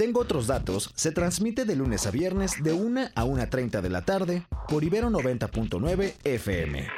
Tengo 0.00 0.20
otros 0.20 0.46
datos. 0.46 0.90
Se 0.94 1.12
transmite 1.12 1.66
de 1.66 1.76
lunes 1.76 2.06
a 2.06 2.10
viernes 2.10 2.52
de 2.62 2.72
1 2.72 3.10
a 3.14 3.24
1.30 3.26 3.82
de 3.82 3.90
la 3.90 4.00
tarde 4.00 4.46
por 4.66 4.82
Ibero 4.82 5.10
90.9 5.10 6.14
FM. 6.24 6.88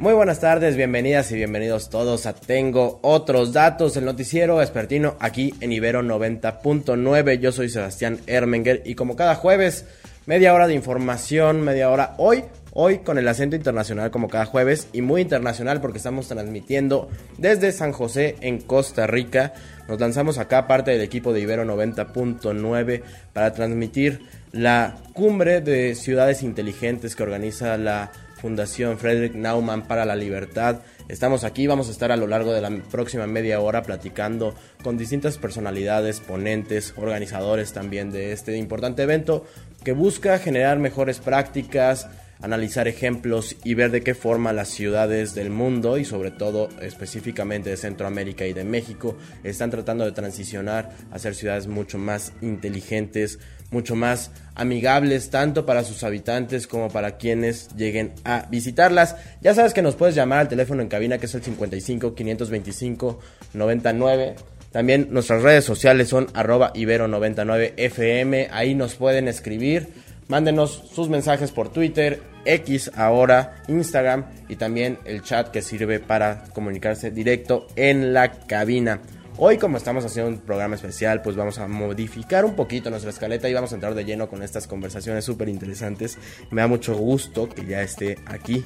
Muy 0.00 0.14
buenas 0.14 0.40
tardes, 0.40 0.74
bienvenidas 0.74 1.30
y 1.30 1.36
bienvenidos 1.36 1.90
todos 1.90 2.26
a 2.26 2.32
Tengo 2.32 2.98
otros 3.04 3.52
datos, 3.52 3.96
el 3.96 4.04
noticiero 4.04 4.60
expertino 4.60 5.14
aquí 5.20 5.54
en 5.60 5.70
Ibero 5.70 6.02
90.9. 6.02 7.38
Yo 7.38 7.52
soy 7.52 7.68
Sebastián 7.68 8.18
Ermenger 8.26 8.82
y 8.84 8.96
como 8.96 9.14
cada 9.14 9.36
jueves, 9.36 9.84
media 10.26 10.52
hora 10.52 10.66
de 10.66 10.74
información, 10.74 11.62
media 11.62 11.88
hora 11.88 12.16
hoy, 12.18 12.42
hoy 12.72 12.98
con 12.98 13.18
el 13.18 13.28
acento 13.28 13.56
internacional 13.56 14.10
como 14.10 14.28
cada 14.28 14.44
jueves 14.44 14.88
y 14.92 15.02
muy 15.02 15.22
internacional 15.22 15.80
porque 15.80 15.98
estamos 15.98 16.28
transmitiendo 16.28 17.08
desde 17.36 17.72
San 17.72 17.92
José 17.92 18.36
en 18.40 18.58
Costa 18.60 19.06
Rica. 19.06 19.54
Nos 19.88 20.00
lanzamos 20.00 20.38
acá 20.38 20.66
parte 20.66 20.90
del 20.90 21.00
equipo 21.00 21.32
de 21.32 21.40
Ibero 21.40 21.64
90.9 21.64 23.02
para 23.32 23.52
transmitir 23.52 24.20
la 24.52 24.96
cumbre 25.12 25.60
de 25.60 25.94
ciudades 25.94 26.42
inteligentes 26.42 27.16
que 27.16 27.22
organiza 27.22 27.76
la 27.76 28.10
Fundación 28.38 28.98
Frederick 28.98 29.34
Naumann 29.34 29.82
para 29.82 30.04
la 30.04 30.16
Libertad. 30.16 30.80
Estamos 31.08 31.44
aquí, 31.44 31.66
vamos 31.66 31.88
a 31.88 31.90
estar 31.90 32.12
a 32.12 32.16
lo 32.16 32.26
largo 32.26 32.52
de 32.52 32.60
la 32.60 32.70
próxima 32.90 33.26
media 33.26 33.60
hora 33.60 33.82
platicando 33.82 34.54
con 34.82 34.96
distintas 34.96 35.38
personalidades, 35.38 36.20
ponentes, 36.20 36.94
organizadores 36.96 37.72
también 37.72 38.10
de 38.10 38.32
este 38.32 38.56
importante 38.56 39.02
evento 39.02 39.44
que 39.84 39.92
busca 39.92 40.38
generar 40.38 40.78
mejores 40.78 41.18
prácticas, 41.18 42.08
analizar 42.40 42.88
ejemplos 42.88 43.56
y 43.64 43.74
ver 43.74 43.90
de 43.90 44.02
qué 44.02 44.14
forma 44.14 44.52
las 44.52 44.68
ciudades 44.68 45.34
del 45.34 45.50
mundo 45.50 45.98
y 45.98 46.04
sobre 46.04 46.30
todo 46.30 46.68
específicamente 46.80 47.70
de 47.70 47.76
Centroamérica 47.76 48.46
y 48.46 48.52
de 48.52 48.64
México 48.64 49.16
están 49.44 49.70
tratando 49.70 50.04
de 50.04 50.12
transicionar 50.12 50.90
a 51.10 51.18
ser 51.18 51.34
ciudades 51.34 51.66
mucho 51.66 51.98
más 51.98 52.32
inteligentes, 52.40 53.38
mucho 53.70 53.96
más 53.96 54.30
amigables 54.54 55.30
tanto 55.30 55.66
para 55.66 55.84
sus 55.84 56.04
habitantes 56.04 56.66
como 56.66 56.88
para 56.88 57.16
quienes 57.16 57.74
lleguen 57.76 58.12
a 58.24 58.46
visitarlas. 58.50 59.16
Ya 59.40 59.54
sabes 59.54 59.74
que 59.74 59.82
nos 59.82 59.96
puedes 59.96 60.14
llamar 60.14 60.40
al 60.40 60.48
teléfono 60.48 60.82
en 60.82 60.88
cabina 60.88 61.18
que 61.18 61.26
es 61.26 61.34
el 61.34 61.42
55 61.42 62.14
525 62.14 63.18
99. 63.54 64.36
También 64.72 65.08
nuestras 65.10 65.42
redes 65.42 65.64
sociales 65.64 66.08
son 66.08 66.28
arroba 66.34 66.72
ibero99fm. 66.74 68.48
Ahí 68.52 68.74
nos 68.74 68.94
pueden 68.96 69.26
escribir. 69.26 69.88
Mándenos 70.28 70.82
sus 70.92 71.08
mensajes 71.08 71.52
por 71.52 71.70
Twitter, 71.70 72.22
X 72.44 72.90
ahora, 72.94 73.62
Instagram 73.66 74.26
y 74.48 74.56
también 74.56 74.98
el 75.06 75.22
chat 75.22 75.48
que 75.48 75.62
sirve 75.62 76.00
para 76.00 76.44
comunicarse 76.52 77.10
directo 77.10 77.66
en 77.76 78.12
la 78.12 78.30
cabina. 78.30 79.00
Hoy 79.38 79.56
como 79.56 79.78
estamos 79.78 80.04
haciendo 80.04 80.30
un 80.30 80.40
programa 80.40 80.74
especial, 80.74 81.22
pues 81.22 81.34
vamos 81.34 81.58
a 81.58 81.66
modificar 81.66 82.44
un 82.44 82.56
poquito 82.56 82.90
nuestra 82.90 83.10
escaleta 83.10 83.48
y 83.48 83.54
vamos 83.54 83.72
a 83.72 83.76
entrar 83.76 83.94
de 83.94 84.04
lleno 84.04 84.28
con 84.28 84.42
estas 84.42 84.66
conversaciones 84.66 85.24
súper 85.24 85.48
interesantes. 85.48 86.18
Me 86.50 86.60
da 86.60 86.66
mucho 86.66 86.94
gusto 86.94 87.48
que 87.48 87.64
ya 87.64 87.80
esté 87.80 88.18
aquí 88.26 88.64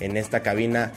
en 0.00 0.16
esta 0.16 0.40
cabina 0.40 0.92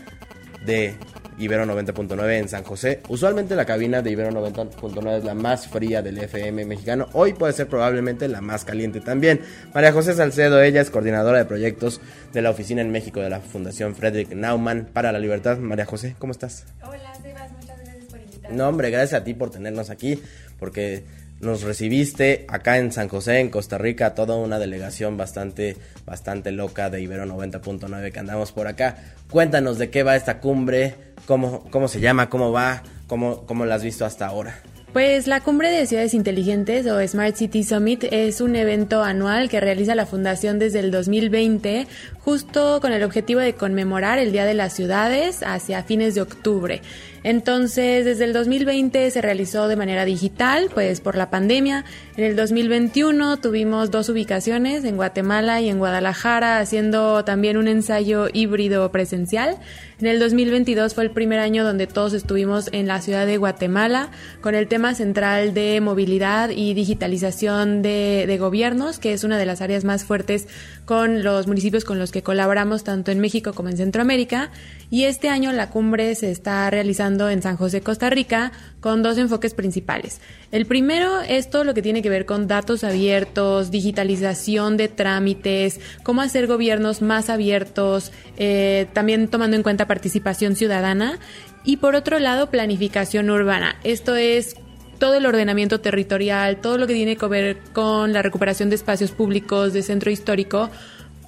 de 0.65 0.95
Ibero 1.37 1.65
90.9 1.65 2.39
en 2.39 2.49
San 2.49 2.63
José. 2.63 3.01
Usualmente 3.09 3.55
la 3.55 3.65
cabina 3.65 4.01
de 4.01 4.11
Ibero 4.11 4.31
90.9 4.31 5.17
es 5.19 5.23
la 5.23 5.33
más 5.33 5.67
fría 5.67 6.01
del 6.01 6.17
FM 6.17 6.65
mexicano. 6.65 7.07
Hoy 7.13 7.33
puede 7.33 7.53
ser 7.53 7.67
probablemente 7.67 8.27
la 8.27 8.41
más 8.41 8.65
caliente 8.65 9.01
también. 9.01 9.41
María 9.73 9.91
José 9.91 10.13
Salcedo, 10.13 10.61
ella 10.61 10.81
es 10.81 10.89
coordinadora 10.89 11.37
de 11.37 11.45
proyectos 11.45 12.01
de 12.33 12.41
la 12.41 12.49
oficina 12.49 12.81
en 12.81 12.91
México 12.91 13.19
de 13.19 13.29
la 13.29 13.39
Fundación 13.39 13.95
Frederick 13.95 14.33
Naumann 14.33 14.89
para 14.91 15.11
la 15.11 15.19
Libertad. 15.19 15.57
María 15.57 15.85
José, 15.85 16.15
¿cómo 16.17 16.31
estás? 16.31 16.65
Hola, 16.83 17.13
Sebas, 17.21 17.51
muchas 17.51 17.77
gracias 17.83 18.05
por 18.05 18.19
invitarme. 18.19 18.57
No, 18.57 18.67
hombre, 18.67 18.89
gracias 18.89 19.21
a 19.21 19.23
ti 19.23 19.33
por 19.33 19.51
tenernos 19.51 19.89
aquí, 19.89 20.19
porque 20.59 21.03
nos 21.39 21.61
recibiste 21.61 22.45
acá 22.47 22.77
en 22.77 22.91
San 22.91 23.07
José, 23.09 23.39
en 23.39 23.49
Costa 23.49 23.77
Rica, 23.77 24.15
toda 24.15 24.35
una 24.35 24.59
delegación 24.59 25.17
bastante, 25.17 25.77
bastante 26.05 26.51
loca 26.51 26.89
de 26.89 27.01
Ibero 27.01 27.25
90.9 27.25 28.11
que 28.11 28.19
andamos 28.19 28.51
por 28.51 28.67
acá. 28.67 28.97
Cuéntanos 29.29 29.77
de 29.77 29.89
qué 29.89 30.03
va 30.03 30.15
esta 30.15 30.39
cumbre, 30.39 30.95
cómo, 31.25 31.69
cómo 31.69 31.87
se 31.87 31.99
llama, 31.99 32.29
cómo 32.29 32.51
va, 32.51 32.83
cómo, 33.07 33.45
cómo 33.45 33.65
la 33.65 33.75
has 33.75 33.83
visto 33.83 34.05
hasta 34.05 34.27
ahora. 34.27 34.61
Pues 34.97 35.27
la 35.27 35.41
Cumbre 35.41 35.69
de 35.69 35.85
Ciudades 35.85 36.15
Inteligentes 36.15 36.87
o 36.87 37.07
Smart 37.07 37.35
City 37.35 37.63
Summit 37.63 38.05
es 38.05 38.41
un 38.41 38.55
evento 38.55 39.03
anual 39.03 39.47
que 39.47 39.59
realiza 39.59 39.93
la 39.93 40.07
Fundación 40.07 40.57
desde 40.57 40.79
el 40.79 40.89
2020, 40.89 41.85
justo 42.17 42.79
con 42.81 42.91
el 42.91 43.03
objetivo 43.03 43.39
de 43.39 43.53
conmemorar 43.53 44.17
el 44.17 44.31
Día 44.31 44.45
de 44.45 44.55
las 44.55 44.73
Ciudades 44.73 45.43
hacia 45.43 45.83
fines 45.83 46.15
de 46.15 46.21
octubre. 46.21 46.81
Entonces, 47.21 48.05
desde 48.05 48.23
el 48.23 48.33
2020 48.33 49.11
se 49.11 49.21
realizó 49.21 49.67
de 49.67 49.75
manera 49.75 50.03
digital, 50.03 50.69
pues 50.73 50.99
por 50.99 51.15
la 51.15 51.29
pandemia. 51.29 51.85
En 52.15 52.23
el 52.23 52.35
2021 52.35 53.37
tuvimos 53.37 53.91
dos 53.91 54.09
ubicaciones, 54.09 54.83
en 54.83 54.95
Guatemala 54.95 55.61
y 55.61 55.69
en 55.69 55.77
Guadalajara, 55.77 56.57
haciendo 56.57 57.23
también 57.23 57.57
un 57.57 57.67
ensayo 57.67 58.29
híbrido 58.33 58.91
presencial. 58.91 59.57
En 59.99 60.05
el 60.05 60.19
2022 60.19 60.93
fue 60.93 61.05
el 61.05 61.09
primer 61.09 61.39
año 61.39 61.63
donde 61.63 61.87
todos 61.87 62.13
estuvimos 62.13 62.69
en 62.71 62.85
la 62.85 63.01
ciudad 63.01 63.25
de 63.25 63.37
Guatemala 63.37 64.11
con 64.41 64.53
el 64.53 64.67
tema 64.67 64.93
central 64.93 65.55
de 65.55 65.81
movilidad 65.81 66.51
y 66.51 66.75
digitalización 66.75 67.81
de, 67.81 68.25
de, 68.27 68.37
gobiernos, 68.37 68.99
que 68.99 69.13
es 69.13 69.23
una 69.23 69.39
de 69.39 69.47
las 69.47 69.59
áreas 69.61 69.85
más 69.85 70.05
fuertes 70.05 70.47
con 70.87 71.21
los 71.21 71.47
municipios 71.47 71.83
con 71.83 71.99
los 71.99 72.13
que 72.13 72.23
colaboramos 72.23 72.85
tanto 72.85 73.11
en 73.11 73.19
México 73.19 73.51
como 73.51 73.67
en 73.67 73.75
Centroamérica. 73.75 74.51
Y 74.89 75.03
este 75.03 75.27
año 75.27 75.51
la 75.51 75.69
cumbre 75.69 76.15
se 76.15 76.31
está 76.31 76.69
realizando 76.69 77.29
en 77.29 77.41
San 77.41 77.57
José, 77.57 77.81
Costa 77.81 78.09
Rica, 78.09 78.53
con 78.79 79.03
dos 79.03 79.17
enfoques 79.17 79.53
principales. 79.53 80.21
El 80.49 80.65
primero 80.65 81.19
es 81.19 81.49
todo 81.49 81.65
lo 81.65 81.73
que 81.73 81.81
tiene 81.81 82.01
que 82.01 82.09
ver 82.09 82.25
con 82.25 82.47
datos 82.47 82.85
abiertos, 82.85 83.69
digitalización 83.69 84.77
de 84.77 84.87
trámites, 84.87 85.81
cómo 86.03 86.21
hacer 86.21 86.47
gobiernos 86.47 87.01
más 87.01 87.29
abiertos, 87.29 88.13
eh, 88.37 88.87
también 88.93 89.27
tomando 89.27 89.57
en 89.57 89.63
cuenta 89.63 89.87
participación 89.87 90.55
ciudadana. 90.55 91.19
Y 91.65 91.77
por 91.77 91.95
otro 91.95 92.17
lado, 92.17 92.49
planificación 92.49 93.29
urbana. 93.29 93.75
Esto 93.83 94.15
es 94.15 94.55
todo 94.97 95.15
el 95.15 95.25
ordenamiento 95.25 95.79
territorial, 95.79 96.57
todo 96.57 96.77
lo 96.77 96.87
que 96.87 96.93
tiene 96.93 97.15
que 97.15 97.27
ver 97.27 97.57
con 97.73 98.13
la 98.13 98.21
recuperación 98.21 98.69
de 98.69 98.75
espacios 98.75 99.11
públicos, 99.11 99.73
de 99.73 99.83
centro 99.83 100.11
histórico, 100.11 100.69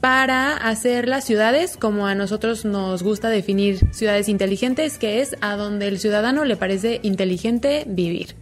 para 0.02 0.56
hacer 0.56 1.07
las 1.07 1.25
ciudades 1.25 1.75
como 1.75 2.08
a 2.08 2.16
nosotros 2.16 2.63
nos 2.63 3.03
gusta 3.03 3.29
definir 3.29 3.79
ciudades 3.94 4.29
inteligentes, 4.29 4.97
que 4.97 5.22
es 5.22 5.35
a 5.41 5.56
donde 5.56 5.88
el 5.88 6.00
ciudadano 6.00 6.46
le 6.46 6.56
parece 6.56 7.00
inteligente 7.03 7.84
vivir. 7.85 8.39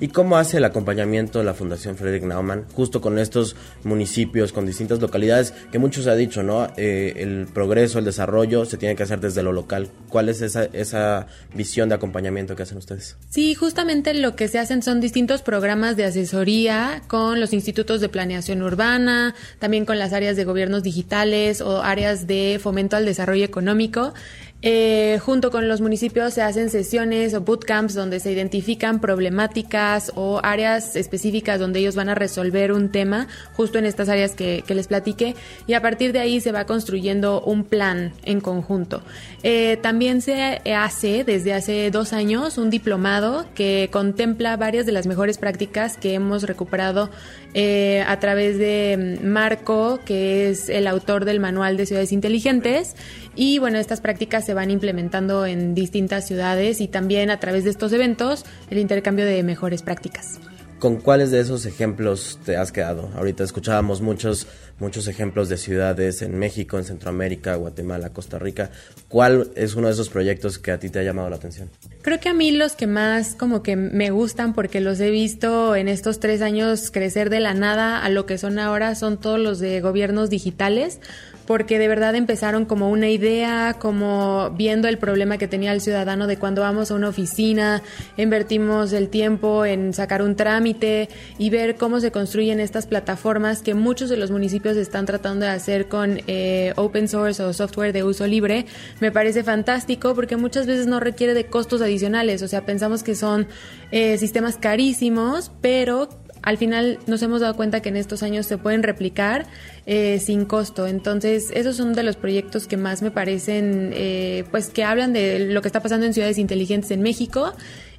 ¿Y 0.00 0.08
cómo 0.08 0.36
hace 0.36 0.58
el 0.58 0.64
acompañamiento 0.64 1.42
la 1.42 1.54
Fundación 1.54 1.96
Frederick 1.96 2.22
Naumann 2.24 2.66
justo 2.72 3.00
con 3.00 3.18
estos 3.18 3.56
municipios, 3.82 4.52
con 4.52 4.64
distintas 4.64 5.00
localidades 5.00 5.52
que 5.72 5.80
muchos 5.80 6.06
ha 6.06 6.14
dicho, 6.14 6.44
¿no? 6.44 6.68
Eh, 6.76 7.14
el 7.16 7.48
progreso, 7.52 7.98
el 7.98 8.04
desarrollo 8.04 8.64
se 8.64 8.76
tiene 8.76 8.94
que 8.94 9.02
hacer 9.02 9.18
desde 9.18 9.42
lo 9.42 9.52
local. 9.52 9.88
¿Cuál 10.08 10.28
es 10.28 10.40
esa, 10.40 10.64
esa 10.64 11.26
visión 11.52 11.88
de 11.88 11.96
acompañamiento 11.96 12.54
que 12.54 12.62
hacen 12.62 12.78
ustedes? 12.78 13.16
Sí, 13.28 13.54
justamente 13.54 14.14
lo 14.14 14.36
que 14.36 14.46
se 14.46 14.60
hacen 14.60 14.82
son 14.82 15.00
distintos 15.00 15.42
programas 15.42 15.96
de 15.96 16.04
asesoría 16.04 17.02
con 17.08 17.40
los 17.40 17.52
institutos 17.52 18.00
de 18.00 18.08
planeación 18.08 18.62
urbana, 18.62 19.34
también 19.58 19.84
con 19.84 19.98
las 19.98 20.12
áreas 20.12 20.36
de 20.36 20.44
gobiernos 20.44 20.84
digitales 20.84 21.60
o 21.60 21.82
áreas 21.82 22.28
de 22.28 22.60
fomento 22.62 22.96
al 22.96 23.04
desarrollo 23.04 23.44
económico. 23.44 24.14
Eh, 24.60 25.20
junto 25.24 25.52
con 25.52 25.68
los 25.68 25.80
municipios 25.80 26.34
se 26.34 26.42
hacen 26.42 26.68
sesiones 26.68 27.32
o 27.32 27.42
bootcamps 27.42 27.94
donde 27.94 28.18
se 28.18 28.32
identifican 28.32 29.00
problemáticas 29.00 30.10
o 30.16 30.40
áreas 30.42 30.96
específicas 30.96 31.60
donde 31.60 31.78
ellos 31.78 31.94
van 31.94 32.08
a 32.08 32.16
resolver 32.16 32.72
un 32.72 32.88
tema, 32.88 33.28
justo 33.52 33.78
en 33.78 33.84
estas 33.84 34.08
áreas 34.08 34.32
que, 34.32 34.64
les 34.68 34.88
platiqué, 34.88 35.36
y 35.68 35.74
a 35.74 35.82
partir 35.82 36.12
de 36.12 36.18
ahí 36.18 36.40
se 36.40 36.50
va 36.50 36.64
construyendo 36.64 37.40
un 37.42 37.62
plan 37.62 38.12
en 38.24 38.40
conjunto. 38.40 39.02
Eh, 39.44 39.78
también 39.80 40.22
se 40.22 40.60
hace 40.74 41.22
desde 41.22 41.54
hace 41.54 41.90
dos 41.92 42.12
años 42.12 42.58
un 42.58 42.68
diplomado 42.68 43.46
que 43.54 43.88
contempla 43.92 44.56
varias 44.56 44.86
de 44.86 44.92
las 44.92 45.06
mejores 45.06 45.38
prácticas 45.38 45.96
que 45.96 46.14
hemos 46.14 46.42
recuperado 46.42 47.10
eh, 47.54 48.04
a 48.06 48.20
través 48.20 48.58
de 48.58 49.18
Marco, 49.22 50.00
que 50.04 50.50
es 50.50 50.68
el 50.68 50.86
autor 50.86 51.24
del 51.24 51.40
Manual 51.40 51.76
de 51.76 51.86
Ciudades 51.86 52.12
Inteligentes. 52.12 52.94
Y 53.40 53.60
bueno, 53.60 53.78
estas 53.78 54.00
prácticas 54.00 54.44
se 54.44 54.52
van 54.52 54.68
implementando 54.68 55.46
en 55.46 55.72
distintas 55.72 56.26
ciudades 56.26 56.80
y 56.80 56.88
también 56.88 57.30
a 57.30 57.38
través 57.38 57.62
de 57.62 57.70
estos 57.70 57.92
eventos 57.92 58.44
el 58.68 58.78
intercambio 58.78 59.24
de 59.24 59.44
mejores 59.44 59.82
prácticas. 59.82 60.40
¿Con 60.80 60.96
cuáles 60.96 61.30
de 61.30 61.38
esos 61.40 61.64
ejemplos 61.64 62.40
te 62.44 62.56
has 62.56 62.72
quedado? 62.72 63.10
Ahorita 63.16 63.44
escuchábamos 63.44 64.00
muchos, 64.00 64.46
muchos 64.78 65.06
ejemplos 65.06 65.48
de 65.48 65.56
ciudades 65.56 66.22
en 66.22 66.38
México, 66.38 66.78
en 66.78 66.84
Centroamérica, 66.84 67.56
Guatemala, 67.56 68.10
Costa 68.10 68.38
Rica. 68.38 68.70
¿Cuál 69.08 69.50
es 69.56 69.74
uno 69.74 69.88
de 69.88 69.92
esos 69.92 70.08
proyectos 70.08 70.58
que 70.58 70.70
a 70.70 70.78
ti 70.78 70.88
te 70.88 71.00
ha 71.00 71.02
llamado 71.02 71.30
la 71.30 71.36
atención? 71.36 71.68
Creo 72.02 72.20
que 72.20 72.28
a 72.28 72.34
mí 72.34 72.52
los 72.52 72.76
que 72.76 72.86
más 72.86 73.34
como 73.34 73.62
que 73.64 73.74
me 73.74 74.10
gustan 74.10 74.52
porque 74.52 74.80
los 74.80 75.00
he 75.00 75.10
visto 75.10 75.74
en 75.74 75.88
estos 75.88 76.20
tres 76.20 76.42
años 76.42 76.92
crecer 76.92 77.28
de 77.28 77.40
la 77.40 77.54
nada 77.54 78.02
a 78.02 78.08
lo 78.08 78.26
que 78.26 78.38
son 78.38 78.60
ahora 78.60 78.94
son 78.94 79.18
todos 79.18 79.40
los 79.40 79.58
de 79.58 79.80
gobiernos 79.80 80.30
digitales 80.30 81.00
porque 81.48 81.78
de 81.78 81.88
verdad 81.88 82.14
empezaron 82.14 82.66
como 82.66 82.90
una 82.90 83.08
idea, 83.08 83.76
como 83.78 84.50
viendo 84.50 84.86
el 84.86 84.98
problema 84.98 85.38
que 85.38 85.48
tenía 85.48 85.72
el 85.72 85.80
ciudadano 85.80 86.26
de 86.26 86.36
cuando 86.36 86.60
vamos 86.60 86.90
a 86.90 86.94
una 86.94 87.08
oficina, 87.08 87.82
invertimos 88.18 88.92
el 88.92 89.08
tiempo 89.08 89.64
en 89.64 89.94
sacar 89.94 90.20
un 90.20 90.36
trámite 90.36 91.08
y 91.38 91.48
ver 91.48 91.76
cómo 91.76 92.00
se 92.00 92.12
construyen 92.12 92.60
estas 92.60 92.86
plataformas 92.86 93.62
que 93.62 93.72
muchos 93.72 94.10
de 94.10 94.18
los 94.18 94.30
municipios 94.30 94.76
están 94.76 95.06
tratando 95.06 95.46
de 95.46 95.52
hacer 95.52 95.88
con 95.88 96.20
eh, 96.26 96.74
open 96.76 97.08
source 97.08 97.42
o 97.42 97.54
software 97.54 97.94
de 97.94 98.04
uso 98.04 98.26
libre, 98.26 98.66
me 99.00 99.10
parece 99.10 99.42
fantástico 99.42 100.14
porque 100.14 100.36
muchas 100.36 100.66
veces 100.66 100.86
no 100.86 101.00
requiere 101.00 101.32
de 101.32 101.46
costos 101.46 101.80
adicionales, 101.80 102.42
o 102.42 102.48
sea, 102.48 102.66
pensamos 102.66 103.02
que 103.02 103.14
son 103.14 103.48
eh, 103.90 104.18
sistemas 104.18 104.58
carísimos, 104.58 105.50
pero 105.62 106.10
al 106.48 106.56
final 106.56 106.98
nos 107.06 107.20
hemos 107.20 107.42
dado 107.42 107.54
cuenta 107.56 107.82
que 107.82 107.90
en 107.90 107.96
estos 107.96 108.22
años 108.22 108.46
se 108.46 108.56
pueden 108.56 108.82
replicar 108.82 109.44
eh, 109.84 110.18
sin 110.18 110.46
costo. 110.46 110.86
Entonces, 110.86 111.50
esos 111.52 111.76
son 111.76 111.92
de 111.92 112.02
los 112.02 112.16
proyectos 112.16 112.66
que 112.66 112.78
más 112.78 113.02
me 113.02 113.10
parecen, 113.10 113.90
eh, 113.92 114.44
pues 114.50 114.70
que 114.70 114.82
hablan 114.82 115.12
de 115.12 115.40
lo 115.40 115.60
que 115.60 115.68
está 115.68 115.82
pasando 115.82 116.06
en 116.06 116.14
ciudades 116.14 116.38
inteligentes 116.38 116.90
en 116.90 117.02
México. 117.02 117.52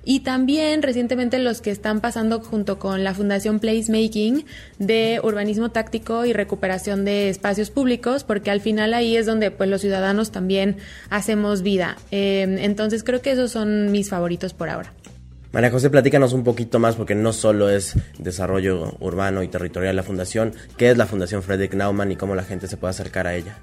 Y 0.03 0.21
también 0.21 0.81
recientemente 0.81 1.37
los 1.37 1.61
que 1.61 1.69
están 1.69 2.01
pasando 2.01 2.39
junto 2.39 2.79
con 2.79 3.03
la 3.03 3.13
Fundación 3.13 3.59
Placemaking 3.59 4.45
de 4.79 5.21
urbanismo 5.23 5.69
táctico 5.69 6.25
y 6.25 6.33
recuperación 6.33 7.05
de 7.05 7.29
espacios 7.29 7.69
públicos, 7.69 8.23
porque 8.23 8.49
al 8.49 8.61
final 8.61 8.95
ahí 8.95 9.15
es 9.15 9.27
donde 9.27 9.51
pues 9.51 9.69
los 9.69 9.81
ciudadanos 9.81 10.31
también 10.31 10.77
hacemos 11.11 11.61
vida. 11.61 11.97
Eh, 12.09 12.57
entonces 12.61 13.03
creo 13.03 13.21
que 13.21 13.29
esos 13.29 13.51
son 13.51 13.91
mis 13.91 14.09
favoritos 14.09 14.55
por 14.55 14.69
ahora. 14.69 14.91
María 15.51 15.71
José, 15.71 15.89
platícanos 15.89 16.33
un 16.33 16.43
poquito 16.43 16.77
más, 16.77 16.95
porque 16.95 17.15
no 17.15 17.33
solo 17.33 17.71
es 17.71 17.95
desarrollo 18.19 18.95
urbano 18.99 19.41
y 19.41 19.47
territorial 19.47 19.95
la 19.95 20.03
fundación. 20.03 20.53
¿Qué 20.77 20.91
es 20.91 20.97
la 20.97 21.07
Fundación 21.07 21.41
Frederick 21.41 21.73
Naumann 21.73 22.11
y 22.11 22.15
cómo 22.15 22.35
la 22.35 22.43
gente 22.43 22.67
se 22.67 22.77
puede 22.77 22.91
acercar 22.91 23.25
a 23.25 23.33
ella? 23.33 23.57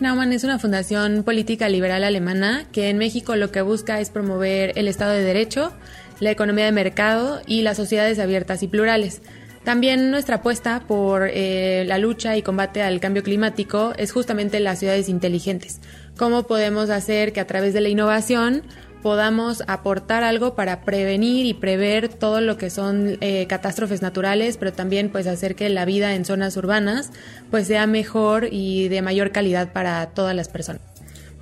Naumann 0.00 0.32
es 0.32 0.42
una 0.42 0.58
fundación 0.58 1.22
política 1.22 1.68
liberal 1.68 2.02
alemana 2.02 2.64
que 2.72 2.88
en 2.88 2.96
México 2.96 3.36
lo 3.36 3.52
que 3.52 3.60
busca 3.60 4.00
es 4.00 4.08
promover 4.08 4.72
el 4.76 4.88
Estado 4.88 5.12
de 5.12 5.22
Derecho, 5.22 5.72
la 6.18 6.30
economía 6.30 6.64
de 6.64 6.72
mercado 6.72 7.42
y 7.46 7.60
las 7.60 7.76
sociedades 7.76 8.18
abiertas 8.18 8.62
y 8.62 8.68
plurales. 8.68 9.20
También 9.64 10.10
nuestra 10.10 10.36
apuesta 10.36 10.82
por 10.86 11.28
eh, 11.30 11.84
la 11.86 11.98
lucha 11.98 12.36
y 12.36 12.42
combate 12.42 12.82
al 12.82 13.00
cambio 13.00 13.22
climático 13.22 13.92
es 13.96 14.12
justamente 14.12 14.60
las 14.60 14.78
ciudades 14.78 15.08
inteligentes. 15.08 15.80
¿Cómo 16.16 16.46
podemos 16.46 16.90
hacer 16.90 17.32
que 17.32 17.40
a 17.40 17.46
través 17.46 17.72
de 17.74 17.80
la 17.80 17.88
innovación 17.88 18.62
podamos 19.04 19.62
aportar 19.66 20.24
algo 20.24 20.54
para 20.54 20.80
prevenir 20.80 21.44
y 21.44 21.52
prever 21.52 22.08
todo 22.08 22.40
lo 22.40 22.56
que 22.56 22.70
son 22.70 23.18
eh, 23.20 23.46
catástrofes 23.46 24.00
naturales, 24.00 24.56
pero 24.56 24.72
también 24.72 25.10
pues 25.10 25.26
hacer 25.26 25.56
que 25.56 25.68
la 25.68 25.84
vida 25.84 26.14
en 26.14 26.24
zonas 26.24 26.56
urbanas 26.56 27.10
pues 27.50 27.66
sea 27.66 27.86
mejor 27.86 28.48
y 28.50 28.88
de 28.88 29.02
mayor 29.02 29.30
calidad 29.30 29.74
para 29.74 30.06
todas 30.06 30.34
las 30.34 30.48
personas. 30.48 30.93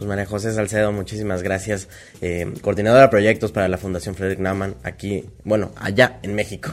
Pues 0.02 0.08
María 0.08 0.26
José 0.26 0.52
Salcedo, 0.52 0.90
muchísimas 0.90 1.44
gracias. 1.44 1.86
Eh, 2.20 2.54
coordinadora 2.60 3.02
de 3.02 3.08
proyectos 3.08 3.52
para 3.52 3.68
la 3.68 3.78
Fundación 3.78 4.16
Frederick 4.16 4.40
Naumann, 4.40 4.74
aquí, 4.82 5.26
bueno, 5.44 5.70
allá 5.76 6.18
en 6.24 6.34
México. 6.34 6.72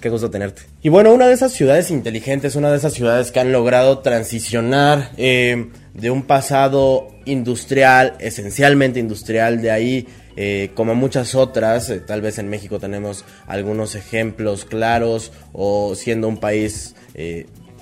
Qué 0.00 0.08
gusto 0.08 0.30
tenerte. 0.30 0.62
Y 0.80 0.88
bueno, 0.88 1.12
una 1.12 1.26
de 1.26 1.34
esas 1.34 1.52
ciudades 1.52 1.90
inteligentes, 1.90 2.56
una 2.56 2.70
de 2.70 2.78
esas 2.78 2.94
ciudades 2.94 3.32
que 3.32 3.40
han 3.40 3.52
logrado 3.52 3.98
transicionar 3.98 5.10
eh, 5.18 5.68
de 5.92 6.10
un 6.10 6.22
pasado 6.22 7.08
industrial, 7.26 8.14
esencialmente 8.18 8.98
industrial, 8.98 9.60
de 9.60 9.70
ahí 9.70 10.08
eh, 10.36 10.70
como 10.72 10.94
muchas 10.94 11.34
otras, 11.34 11.92
tal 12.06 12.22
vez 12.22 12.38
en 12.38 12.48
México 12.48 12.80
tenemos 12.80 13.26
algunos 13.46 13.94
ejemplos 13.94 14.64
claros 14.64 15.32
o 15.52 15.94
siendo 15.94 16.28
un 16.28 16.38
país 16.38 16.94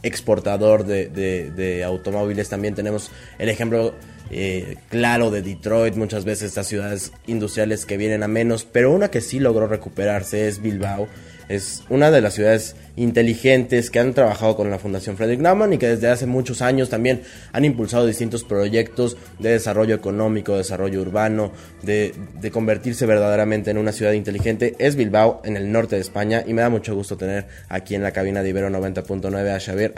exportador 0.08 0.84
de, 0.84 1.82
automóviles. 1.84 2.48
También 2.48 2.74
tenemos 2.74 3.10
el 3.38 3.48
ejemplo 3.48 3.94
claro 4.90 5.30
de 5.30 5.42
Detroit, 5.42 5.94
muchas 5.94 6.24
veces 6.24 6.48
estas 6.48 6.66
ciudades 6.66 7.12
industriales 7.26 7.86
que 7.86 7.96
vienen 7.96 8.22
a 8.22 8.28
menos, 8.28 8.64
pero 8.64 8.92
una 8.92 9.10
que 9.10 9.20
sí 9.20 9.38
logró 9.40 9.66
recuperarse 9.66 10.48
es 10.48 10.60
Bilbao 10.60 11.08
es 11.48 11.82
una 11.88 12.10
de 12.10 12.20
las 12.20 12.34
ciudades 12.34 12.76
inteligentes 12.96 13.90
que 13.90 14.00
han 14.00 14.12
trabajado 14.12 14.56
con 14.56 14.70
la 14.70 14.78
Fundación 14.78 15.16
Frederick 15.16 15.40
Naumann 15.40 15.72
y 15.72 15.78
que 15.78 15.88
desde 15.88 16.08
hace 16.08 16.26
muchos 16.26 16.62
años 16.62 16.90
también 16.90 17.22
han 17.52 17.64
impulsado 17.64 18.06
distintos 18.06 18.44
proyectos 18.44 19.16
de 19.38 19.50
desarrollo 19.50 19.94
económico, 19.94 20.56
desarrollo 20.56 21.00
urbano, 21.00 21.52
de, 21.82 22.12
convertirse 22.52 23.06
verdaderamente 23.06 23.70
en 23.70 23.78
una 23.78 23.92
ciudad 23.92 24.12
inteligente. 24.12 24.74
Es 24.78 24.96
Bilbao, 24.96 25.40
en 25.44 25.56
el 25.56 25.70
norte 25.70 25.96
de 25.96 26.02
España, 26.02 26.44
y 26.46 26.52
me 26.54 26.62
da 26.62 26.70
mucho 26.70 26.94
gusto 26.94 27.16
tener 27.16 27.46
aquí 27.68 27.94
en 27.94 28.02
la 28.02 28.12
cabina 28.12 28.42
de 28.42 28.50
Ibero 28.50 28.68
90.9 28.70 29.54
a 29.54 29.60
Xavier 29.60 29.94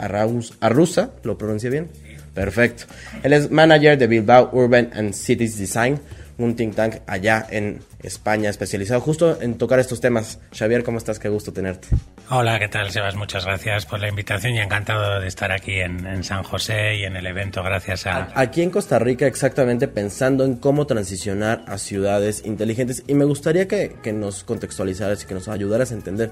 Arrusa, 0.59 1.11
¿lo 1.23 1.37
pronuncié 1.37 1.69
bien? 1.69 1.89
Perfecto. 2.33 2.85
Él 3.23 3.33
es 3.33 3.51
manager 3.51 3.97
de 3.97 4.07
Bilbao 4.07 4.49
Urban 4.53 4.89
and 4.93 5.13
Cities 5.13 5.57
Design 5.57 5.99
un 6.43 6.55
think 6.55 6.75
tank 6.75 6.95
allá 7.07 7.45
en 7.49 7.79
España 8.03 8.49
especializado 8.49 9.01
justo 9.01 9.41
en 9.41 9.57
tocar 9.57 9.79
estos 9.79 10.01
temas. 10.01 10.39
Xavier, 10.57 10.83
¿cómo 10.83 10.97
estás? 10.97 11.19
Qué 11.19 11.29
gusto 11.29 11.53
tenerte. 11.53 11.87
Hola, 12.29 12.59
¿qué 12.59 12.67
tal, 12.67 12.91
Sebas? 12.91 13.15
Muchas 13.15 13.45
gracias 13.45 13.85
por 13.85 13.99
la 13.99 14.07
invitación 14.07 14.55
y 14.55 14.59
encantado 14.59 15.19
de 15.19 15.27
estar 15.27 15.51
aquí 15.51 15.79
en, 15.79 16.23
San 16.23 16.43
José 16.43 16.95
y 16.95 17.03
en 17.03 17.15
el 17.15 17.25
evento 17.25 17.63
gracias 17.63 18.05
a... 18.05 18.29
Aquí 18.35 18.61
en 18.61 18.69
Costa 18.69 18.99
Rica 18.99 19.27
exactamente 19.27 19.87
pensando 19.87 20.45
en 20.45 20.55
cómo 20.55 20.87
transicionar 20.87 21.63
a 21.67 21.77
ciudades 21.77 22.43
inteligentes 22.45 23.03
y 23.07 23.13
me 23.13 23.25
gustaría 23.25 23.67
que, 23.67 23.97
que 24.01 24.13
nos 24.13 24.43
contextualizaras 24.43 25.23
y 25.23 25.25
que 25.25 25.33
nos 25.33 25.47
ayudaras 25.47 25.91
a 25.91 25.95
entender 25.95 26.31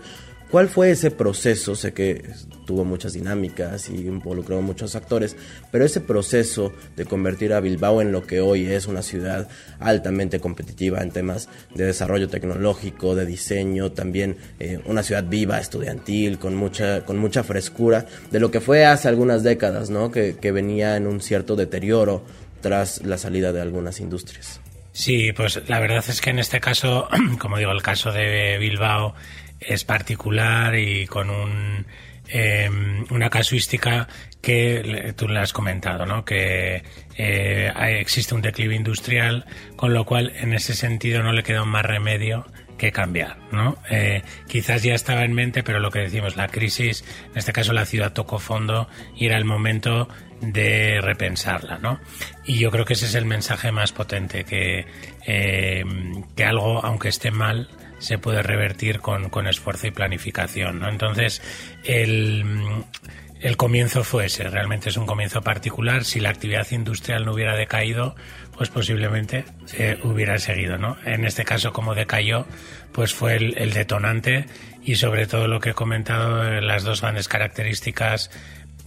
¿Cuál 0.51 0.67
fue 0.67 0.89
ese 0.89 1.11
proceso? 1.11 1.75
Sé 1.75 1.93
que 1.93 2.23
tuvo 2.65 2.83
muchas 2.83 3.13
dinámicas 3.13 3.87
y 3.89 4.07
involucró 4.07 4.61
muchos 4.63 4.95
actores, 4.95 5.35
pero 5.71 5.85
ese 5.85 6.01
proceso 6.01 6.73
de 6.95 7.05
convertir 7.05 7.53
a 7.53 7.59
Bilbao 7.59 8.01
en 8.01 8.11
lo 8.11 8.25
que 8.25 8.41
hoy 8.41 8.65
es 8.65 8.87
una 8.87 9.03
ciudad 9.03 9.47
altamente 9.79 10.39
competitiva 10.39 11.01
en 11.01 11.11
temas 11.11 11.49
de 11.75 11.85
desarrollo 11.85 12.29
tecnológico, 12.29 13.13
de 13.13 13.27
diseño, 13.27 13.91
también 13.91 14.37
eh, 14.59 14.79
una 14.85 15.03
ciudad 15.03 15.23
viva, 15.23 15.59
estudiantil, 15.59 16.39
con 16.39 16.55
mucha, 16.55 17.05
con 17.05 17.19
mucha 17.19 17.43
frescura, 17.43 18.07
de 18.31 18.39
lo 18.39 18.49
que 18.49 18.59
fue 18.59 18.85
hace 18.85 19.07
algunas 19.07 19.43
décadas, 19.43 19.91
¿no? 19.91 20.09
Que, 20.09 20.35
que 20.35 20.51
venía 20.51 20.97
en 20.97 21.05
un 21.05 21.21
cierto 21.21 21.55
deterioro 21.55 22.23
tras 22.61 23.03
la 23.05 23.19
salida 23.19 23.53
de 23.53 23.61
algunas 23.61 23.99
industrias. 23.99 24.61
Sí, 24.91 25.31
pues 25.31 25.61
la 25.69 25.79
verdad 25.79 26.03
es 26.07 26.21
que 26.21 26.31
en 26.31 26.39
este 26.39 26.59
caso, 26.59 27.07
como 27.39 27.57
digo, 27.57 27.71
el 27.71 27.83
caso 27.83 28.11
de 28.11 28.57
Bilbao, 28.59 29.13
es 29.59 29.83
particular 29.83 30.75
y 30.75 31.07
con 31.07 31.29
un, 31.29 31.85
em, 32.27 33.05
una 33.11 33.29
casuística 33.29 34.07
que 34.41 35.13
tú 35.17 35.27
le 35.27 35.39
has 35.39 35.51
comentado, 35.51 36.05
¿no? 36.05 36.23
que 36.23 36.83
eh, 37.17 37.73
existe 37.99 38.35
un 38.35 38.41
declive 38.41 38.75
industrial, 38.75 39.45
con 39.75 39.93
lo 39.93 40.05
cual 40.05 40.31
en 40.37 40.53
ese 40.53 40.73
sentido 40.73 41.23
no 41.23 41.33
le 41.33 41.43
queda 41.43 41.65
más 41.65 41.85
remedio 41.85 42.45
que 42.79 42.91
cambiar, 42.91 43.37
¿no? 43.51 43.77
Eh, 43.91 44.23
quizás 44.47 44.81
ya 44.81 44.95
estaba 44.95 45.23
en 45.25 45.33
mente, 45.33 45.61
pero 45.61 45.79
lo 45.79 45.91
que 45.91 45.99
decimos, 45.99 46.37
la 46.37 46.47
crisis, 46.47 47.03
en 47.31 47.37
este 47.37 47.51
caso 47.51 47.73
la 47.73 47.85
ciudad 47.85 48.13
tocó 48.13 48.39
fondo 48.39 48.87
y 49.15 49.27
era 49.27 49.37
el 49.37 49.45
momento 49.45 50.07
de 50.41 51.01
repensarla, 51.01 51.77
¿no? 51.77 51.99
Y 52.45 52.57
yo 52.57 52.71
creo 52.71 52.85
que 52.85 52.93
ese 52.93 53.05
es 53.05 53.15
el 53.15 53.25
mensaje 53.25 53.71
más 53.71 53.91
potente, 53.91 54.45
que, 54.45 54.87
eh, 55.27 55.83
que 56.35 56.45
algo, 56.45 56.83
aunque 56.83 57.09
esté 57.09 57.29
mal, 57.29 57.69
se 57.99 58.17
puede 58.17 58.41
revertir 58.41 58.99
con, 58.99 59.29
con 59.29 59.47
esfuerzo 59.47 59.87
y 59.87 59.91
planificación. 59.91 60.79
¿no? 60.79 60.89
Entonces, 60.89 61.41
el, 61.83 62.43
el 63.41 63.57
comienzo 63.57 64.03
fue 64.03 64.25
ese, 64.25 64.49
realmente 64.49 64.89
es 64.89 64.97
un 64.97 65.05
comienzo 65.05 65.41
particular. 65.41 66.03
Si 66.03 66.19
la 66.19 66.29
actividad 66.29 66.69
industrial 66.71 67.25
no 67.25 67.33
hubiera 67.33 67.55
decaído, 67.55 68.15
pues 68.55 68.69
posiblemente 68.69 69.45
se 69.65 69.99
hubiera 70.03 70.37
seguido. 70.39 70.77
¿no? 70.77 70.97
En 71.05 71.25
este 71.25 71.45
caso, 71.45 71.71
como 71.71 71.95
decayó, 71.95 72.45
pues 72.91 73.13
fue 73.13 73.35
el, 73.35 73.57
el 73.57 73.73
detonante 73.73 74.45
y 74.83 74.95
sobre 74.95 75.27
todo 75.27 75.47
lo 75.47 75.59
que 75.59 75.71
he 75.71 75.73
comentado, 75.73 76.43
eh, 76.43 76.61
las 76.61 76.83
dos 76.83 77.01
grandes 77.01 77.27
características 77.27 78.31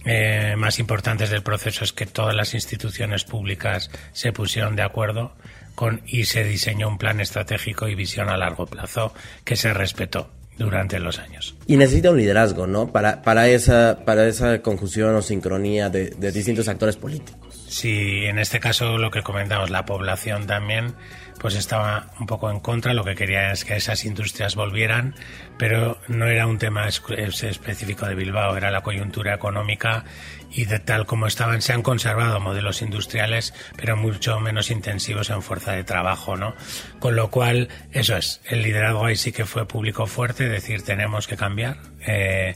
eh, 0.05 0.55
más 0.57 0.79
importantes 0.79 1.29
del 1.29 1.43
proceso 1.43 1.83
es 1.83 1.93
que 1.93 2.05
todas 2.05 2.35
las 2.35 2.53
instituciones 2.53 3.23
públicas 3.23 3.89
se 4.11 4.33
pusieron 4.33 4.75
de 4.75 4.81
acuerdo 4.81 5.33
con, 5.75 6.01
y 6.05 6.25
se 6.25 6.43
diseñó 6.43 6.87
un 6.87 6.97
plan 6.97 7.19
estratégico 7.19 7.87
y 7.87 7.95
visión 7.95 8.29
a 8.29 8.37
largo 8.37 8.65
plazo 8.65 9.13
que 9.43 9.55
se 9.55 9.73
respetó 9.73 10.29
durante 10.57 10.99
los 10.99 11.19
años. 11.19 11.55
Y 11.67 11.77
necesita 11.77 12.11
un 12.11 12.17
liderazgo, 12.17 12.67
¿no? 12.67 12.91
Para, 12.91 13.21
para, 13.21 13.47
esa, 13.47 13.99
para 14.05 14.27
esa 14.27 14.61
conjunción 14.61 15.15
o 15.15 15.21
sincronía 15.21 15.89
de, 15.89 16.11
de 16.11 16.31
distintos 16.31 16.67
actores 16.67 16.95
políticos. 16.95 17.65
Sí, 17.67 18.25
en 18.25 18.37
este 18.37 18.59
caso 18.59 18.97
lo 18.97 19.09
que 19.09 19.23
comentamos, 19.23 19.71
la 19.71 19.85
población 19.85 20.45
también 20.45 20.93
pues 21.39 21.55
estaba 21.55 22.07
un 22.21 22.25
poco 22.25 22.49
en 22.49 22.61
contra, 22.61 22.93
lo 22.93 23.03
que 23.03 23.15
quería 23.15 23.51
es 23.51 23.65
que 23.65 23.75
esas 23.75 24.05
industrias 24.05 24.55
volvieran, 24.55 25.13
pero 25.57 25.99
no 26.07 26.27
era 26.27 26.47
un 26.47 26.57
tema 26.57 26.87
específico 26.87 28.05
de 28.05 28.15
Bilbao, 28.15 28.55
era 28.55 28.71
la 28.71 28.81
coyuntura 28.81 29.33
económica 29.33 30.05
y 30.53 30.65
de 30.65 30.79
tal 30.79 31.05
como 31.05 31.27
estaban 31.27 31.61
se 31.61 31.73
han 31.73 31.81
conservado 31.81 32.39
modelos 32.39 32.81
industriales, 32.81 33.53
pero 33.75 33.97
mucho 33.97 34.39
menos 34.39 34.71
intensivos 34.71 35.29
en 35.29 35.41
fuerza 35.41 35.73
de 35.73 35.83
trabajo, 35.83 36.37
¿no? 36.37 36.53
Con 36.99 37.15
lo 37.15 37.29
cual, 37.29 37.69
eso 37.91 38.15
es, 38.15 38.41
el 38.45 38.61
liderazgo 38.61 39.05
ahí 39.05 39.15
sí 39.15 39.31
que 39.31 39.45
fue 39.45 39.67
público 39.67 40.05
fuerte, 40.05 40.47
decir, 40.47 40.83
tenemos 40.83 41.27
que 41.27 41.37
cambiar. 41.37 41.77
Eh, 42.05 42.55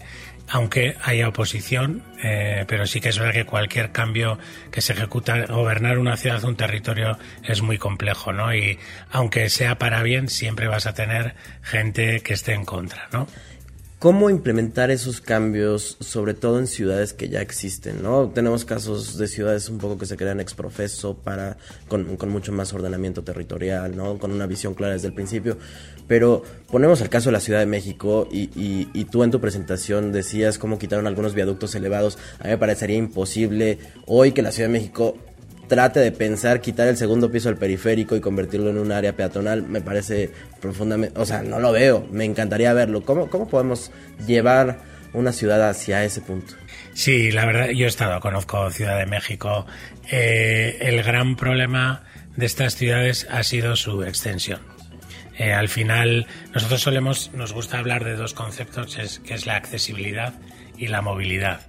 aunque 0.49 0.95
haya 1.03 1.27
oposición, 1.27 2.03
eh, 2.23 2.63
pero 2.67 2.87
sí 2.87 3.01
que 3.01 3.09
es 3.09 3.19
verdad 3.19 3.33
que 3.33 3.45
cualquier 3.45 3.91
cambio 3.91 4.39
que 4.71 4.81
se 4.81 4.93
ejecuta, 4.93 5.45
gobernar 5.45 5.97
una 5.97 6.15
ciudad, 6.15 6.43
un 6.45 6.55
territorio, 6.55 7.17
es 7.43 7.61
muy 7.61 7.77
complejo, 7.77 8.31
¿no? 8.31 8.55
Y 8.55 8.79
aunque 9.11 9.49
sea 9.49 9.77
para 9.77 10.03
bien, 10.03 10.29
siempre 10.29 10.67
vas 10.67 10.85
a 10.85 10.93
tener 10.93 11.35
gente 11.61 12.21
que 12.21 12.33
esté 12.33 12.53
en 12.53 12.63
contra, 12.63 13.09
¿no? 13.11 13.27
¿Cómo 13.99 14.29
implementar 14.29 14.91
esos 14.91 15.21
cambios, 15.21 15.97
sobre 15.99 16.35
todo 16.35 16.59
en 16.59 16.67
ciudades 16.67 17.13
que 17.13 17.29
ya 17.29 17.41
existen? 17.41 18.03
¿no? 18.03 18.29
Tenemos 18.29 18.63
casos 18.63 19.17
de 19.17 19.27
ciudades 19.27 19.69
un 19.69 19.79
poco 19.79 19.97
que 19.97 20.05
se 20.05 20.15
crean 20.15 20.39
exprofeso 20.39 21.15
para, 21.15 21.57
con, 21.87 22.15
con, 22.15 22.29
mucho 22.29 22.51
más 22.51 22.71
ordenamiento 22.73 23.23
territorial, 23.23 23.97
¿no? 23.97 24.19
con 24.19 24.31
una 24.31 24.45
visión 24.45 24.75
clara 24.75 24.93
desde 24.93 25.07
el 25.07 25.15
principio. 25.15 25.57
Pero 26.07 26.43
ponemos 26.69 27.01
el 27.01 27.09
caso 27.09 27.29
de 27.29 27.33
la 27.33 27.39
Ciudad 27.39 27.59
de 27.59 27.65
México 27.65 28.27
y, 28.31 28.51
y, 28.55 28.87
y 28.93 29.05
tú 29.05 29.23
en 29.23 29.31
tu 29.31 29.41
presentación 29.41 30.11
decías 30.11 30.59
cómo 30.59 30.77
quitaron 30.77 31.07
algunos 31.07 31.33
viaductos 31.33 31.73
elevados. 31.73 32.19
A 32.37 32.43
mí 32.43 32.49
me 32.51 32.57
parecería 32.59 32.97
imposible 32.97 33.79
hoy 34.05 34.31
que 34.31 34.43
la 34.43 34.51
Ciudad 34.51 34.69
de 34.69 34.73
México 34.73 35.17
trate 35.67 35.99
de 35.99 36.11
pensar 36.11 36.61
quitar 36.61 36.87
el 36.87 36.97
segundo 36.97 37.31
piso 37.31 37.49
del 37.49 37.57
periférico 37.57 38.15
y 38.15 38.21
convertirlo 38.21 38.69
en 38.69 38.77
un 38.77 38.91
área 38.91 39.13
peatonal 39.13 39.63
me 39.63 39.81
parece 39.81 40.31
profundamente, 40.61 41.19
o 41.19 41.25
sea, 41.25 41.43
no 41.43 41.59
lo 41.59 41.71
veo, 41.71 42.07
me 42.11 42.25
encantaría 42.25 42.73
verlo. 42.73 43.03
¿Cómo, 43.03 43.29
cómo 43.29 43.47
podemos 43.47 43.91
llevar 44.25 44.79
una 45.13 45.31
ciudad 45.31 45.69
hacia 45.69 46.03
ese 46.03 46.21
punto? 46.21 46.53
Sí, 46.93 47.31
la 47.31 47.45
verdad, 47.45 47.69
yo 47.69 47.85
he 47.85 47.89
estado, 47.89 48.19
conozco 48.19 48.71
Ciudad 48.71 48.97
de 48.97 49.05
México. 49.05 49.67
Eh, 50.09 50.77
el 50.81 51.03
gran 51.03 51.35
problema 51.35 52.03
de 52.35 52.45
estas 52.45 52.75
ciudades 52.75 53.27
ha 53.29 53.43
sido 53.43 53.75
su 53.75 54.03
extensión. 54.03 54.61
Eh, 55.37 55.53
al 55.53 55.69
final, 55.69 56.25
nosotros 56.53 56.81
solemos, 56.81 57.31
nos 57.33 57.53
gusta 57.53 57.77
hablar 57.77 58.03
de 58.03 58.15
dos 58.15 58.33
conceptos, 58.33 58.97
que 59.23 59.33
es 59.33 59.45
la 59.45 59.55
accesibilidad 59.55 60.33
y 60.77 60.87
la 60.87 61.01
movilidad. 61.01 61.61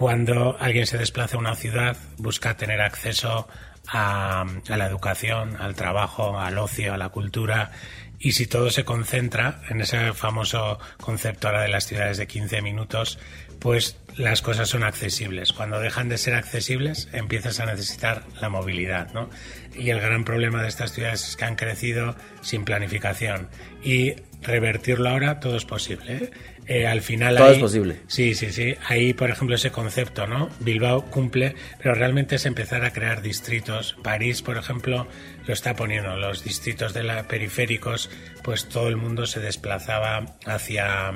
Cuando 0.00 0.56
alguien 0.58 0.86
se 0.86 0.96
desplaza 0.96 1.36
a 1.36 1.40
una 1.40 1.54
ciudad, 1.54 1.94
busca 2.16 2.56
tener 2.56 2.80
acceso 2.80 3.46
a, 3.86 4.46
la 4.66 4.86
educación, 4.86 5.58
al 5.60 5.74
trabajo, 5.74 6.40
al 6.40 6.56
ocio, 6.56 6.94
a 6.94 6.96
la 6.96 7.10
cultura. 7.10 7.72
Y 8.18 8.32
si 8.32 8.46
todo 8.46 8.70
se 8.70 8.86
concentra 8.86 9.60
en 9.68 9.82
ese 9.82 10.14
famoso 10.14 10.78
concepto 11.02 11.48
ahora 11.48 11.60
de 11.60 11.68
las 11.68 11.86
ciudades 11.86 12.16
de 12.16 12.26
15 12.26 12.62
minutos, 12.62 13.18
pues 13.58 13.98
las 14.16 14.40
cosas 14.40 14.70
son 14.70 14.84
accesibles. 14.84 15.52
Cuando 15.52 15.78
dejan 15.80 16.08
de 16.08 16.16
ser 16.16 16.34
accesibles, 16.34 17.10
empiezas 17.12 17.60
a 17.60 17.66
necesitar 17.66 18.24
la 18.40 18.48
movilidad, 18.48 19.12
¿no? 19.12 19.28
Y 19.74 19.90
el 19.90 20.00
gran 20.00 20.24
problema 20.24 20.62
de 20.62 20.68
estas 20.68 20.92
ciudades 20.92 21.28
es 21.28 21.36
que 21.36 21.44
han 21.44 21.56
crecido 21.56 22.16
sin 22.40 22.64
planificación. 22.64 23.50
Y 23.84 24.14
revertirlo 24.40 25.10
ahora, 25.10 25.40
todo 25.40 25.58
es 25.58 25.66
posible. 25.66 26.16
¿eh? 26.16 26.30
Eh, 26.66 26.86
al 26.86 27.02
final 27.02 27.36
todo 27.36 27.50
es 27.50 27.58
posible. 27.58 27.96
Sí, 28.06 28.34
sí, 28.34 28.52
sí. 28.52 28.74
Ahí, 28.86 29.12
por 29.12 29.30
ejemplo, 29.30 29.56
ese 29.56 29.70
concepto, 29.70 30.26
¿no? 30.26 30.48
Bilbao 30.60 31.04
cumple, 31.06 31.56
pero 31.78 31.94
realmente 31.94 32.36
es 32.36 32.46
empezar 32.46 32.84
a 32.84 32.92
crear 32.92 33.22
distritos. 33.22 33.96
París, 34.02 34.42
por 34.42 34.56
ejemplo, 34.56 35.08
lo 35.46 35.52
está 35.52 35.74
poniendo. 35.74 36.16
Los 36.16 36.44
distritos 36.44 36.94
de 36.94 37.02
la 37.02 37.26
periféricos, 37.26 38.10
pues 38.42 38.68
todo 38.68 38.88
el 38.88 38.96
mundo 38.96 39.26
se 39.26 39.40
desplazaba 39.40 40.36
hacia, 40.46 41.12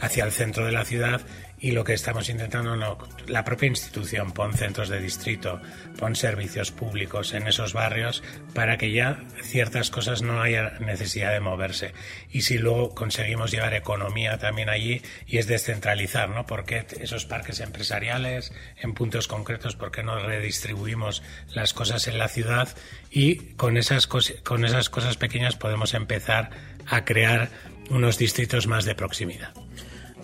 hacia 0.00 0.24
el 0.24 0.32
centro 0.32 0.66
de 0.66 0.72
la 0.72 0.84
ciudad 0.84 1.22
y 1.60 1.72
lo 1.72 1.84
que 1.84 1.92
estamos 1.92 2.28
intentando, 2.30 2.74
no, 2.74 2.96
la 3.26 3.44
propia 3.44 3.68
institución 3.68 4.32
pon 4.32 4.54
centros 4.54 4.88
de 4.88 5.00
distrito, 5.00 5.60
pon 5.98 6.16
servicios 6.16 6.72
públicos 6.72 7.34
en 7.34 7.46
esos 7.46 7.74
barrios 7.74 8.22
para 8.54 8.78
que 8.78 8.92
ya 8.92 9.20
ciertas 9.42 9.90
cosas 9.90 10.22
no 10.22 10.40
haya 10.40 10.78
necesidad 10.80 11.32
de 11.32 11.40
moverse. 11.40 11.92
Y 12.30 12.42
si 12.42 12.56
luego 12.56 12.94
conseguimos 12.94 13.50
llevar 13.50 13.74
economía 13.74 14.38
también 14.38 14.70
allí 14.70 15.02
y 15.26 15.36
es 15.36 15.46
descentralizar, 15.46 16.30
¿no? 16.30 16.46
Porque 16.46 16.86
esos 16.98 17.26
parques 17.26 17.60
empresariales 17.60 18.52
en 18.78 18.94
puntos 18.94 19.28
concretos, 19.28 19.76
¿por 19.76 19.90
qué 19.90 20.02
no 20.02 20.18
redistribuimos 20.18 21.22
las 21.52 21.74
cosas 21.74 22.08
en 22.08 22.18
la 22.18 22.28
ciudad? 22.28 22.68
Y 23.10 23.36
con 23.56 23.76
esas, 23.76 24.06
con 24.06 24.64
esas 24.64 24.88
cosas 24.88 25.18
pequeñas 25.18 25.56
podemos 25.56 25.92
empezar 25.92 26.50
a 26.86 27.04
crear 27.04 27.50
unos 27.90 28.16
distritos 28.16 28.66
más 28.66 28.86
de 28.86 28.94
proximidad. 28.94 29.52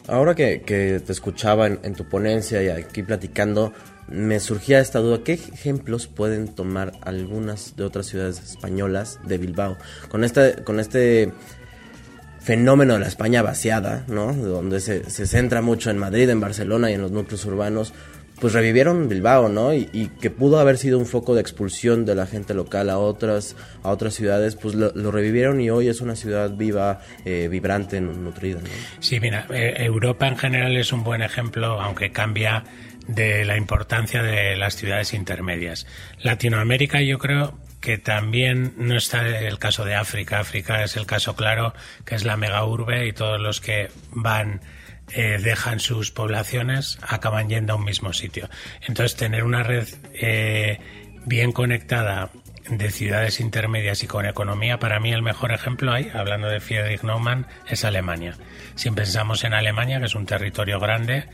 Ahora 0.08 0.34
que, 0.36 0.58
te 1.04 1.12
escuchaba 1.12 1.66
en, 1.66 1.94
tu 1.94 2.04
ponencia 2.04 2.62
y 2.62 2.68
aquí 2.68 3.02
platicando, 3.02 3.72
me 4.08 4.38
surgía 4.38 4.78
esta 4.78 5.00
duda, 5.00 5.24
¿qué 5.24 5.32
ejemplos 5.32 6.06
pueden 6.06 6.48
tomar 6.48 6.92
algunas 7.02 7.74
de 7.76 7.84
otras 7.84 8.06
ciudades 8.06 8.40
españolas 8.40 9.18
de 9.26 9.38
Bilbao? 9.38 9.76
Con, 10.08 10.22
esta, 10.22 10.62
con 10.62 10.78
este 10.78 11.32
fenómeno 12.38 12.94
de 12.94 13.00
la 13.00 13.08
España 13.08 13.42
vaciada, 13.42 14.04
¿no? 14.06 14.32
Donde 14.32 14.78
se, 14.78 15.10
se 15.10 15.26
centra 15.26 15.60
mucho 15.60 15.90
en 15.90 15.98
Madrid, 15.98 16.30
en 16.30 16.38
Barcelona 16.38 16.90
y 16.90 16.94
en 16.94 17.02
los 17.02 17.10
núcleos 17.10 17.44
urbanos, 17.44 17.92
pues 18.40 18.52
revivieron 18.52 19.08
Bilbao, 19.08 19.48
¿no? 19.48 19.72
Y, 19.72 20.10
que 20.20 20.30
pudo 20.30 20.58
haber 20.58 20.78
sido 20.78 20.98
un 20.98 21.06
foco 21.06 21.34
de 21.34 21.40
expulsión 21.40 22.04
de 22.04 22.14
la 22.14 22.26
gente 22.26 22.54
local 22.54 22.90
a 22.90 22.98
otras, 22.98 23.56
a 23.82 23.90
otras 23.90 24.14
ciudades, 24.14 24.56
pues 24.56 24.74
lo, 24.74 25.10
revivieron 25.10 25.60
y 25.60 25.70
hoy 25.70 25.88
es 25.88 26.00
una 26.00 26.16
ciudad 26.16 26.50
viva, 26.50 27.00
eh, 27.24 27.48
vibrante, 27.50 28.00
nutrida, 28.00 28.60
¿no? 28.60 28.68
Sí, 29.00 29.20
mira, 29.20 29.46
eh, 29.50 29.74
Europa 29.78 30.28
en 30.28 30.36
general 30.36 30.76
es 30.76 30.92
un 30.92 31.02
buen 31.04 31.22
ejemplo, 31.22 31.80
aunque 31.80 32.12
cambia 32.12 32.64
de 33.06 33.44
la 33.44 33.56
importancia 33.56 34.22
de 34.22 34.56
las 34.56 34.76
ciudades 34.76 35.14
intermedias. 35.14 35.86
Latinoamérica 36.20 37.00
yo 37.00 37.18
creo 37.18 37.58
que 37.80 37.98
también 37.98 38.74
no 38.78 38.96
está 38.96 39.26
el 39.26 39.58
caso 39.58 39.84
de 39.84 39.94
África. 39.94 40.40
África 40.40 40.82
es 40.82 40.96
el 40.96 41.06
caso 41.06 41.36
claro, 41.36 41.72
que 42.04 42.16
es 42.16 42.24
la 42.24 42.36
mega 42.36 42.64
urbe 42.64 43.06
y 43.06 43.12
todos 43.12 43.40
los 43.40 43.60
que 43.60 43.88
van 44.10 44.60
eh, 45.12 45.38
dejan 45.42 45.80
sus 45.80 46.10
poblaciones, 46.10 46.98
acaban 47.02 47.48
yendo 47.48 47.74
a 47.74 47.76
un 47.76 47.84
mismo 47.84 48.12
sitio. 48.12 48.48
Entonces, 48.86 49.16
tener 49.16 49.44
una 49.44 49.62
red 49.62 49.86
eh, 50.14 50.80
bien 51.24 51.52
conectada 51.52 52.30
de 52.68 52.90
ciudades 52.90 53.40
intermedias 53.40 54.02
y 54.02 54.06
con 54.06 54.26
economía, 54.26 54.78
para 54.78 54.98
mí 54.98 55.12
el 55.12 55.22
mejor 55.22 55.52
ejemplo 55.52 55.92
hay, 55.92 56.10
hablando 56.12 56.48
de 56.48 56.60
Friedrich 56.60 57.02
Naumann, 57.02 57.46
es 57.68 57.84
Alemania. 57.84 58.36
Si 58.74 58.90
pensamos 58.90 59.44
en 59.44 59.54
Alemania, 59.54 60.00
que 60.00 60.06
es 60.06 60.14
un 60.14 60.26
territorio 60.26 60.80
grande, 60.80 61.28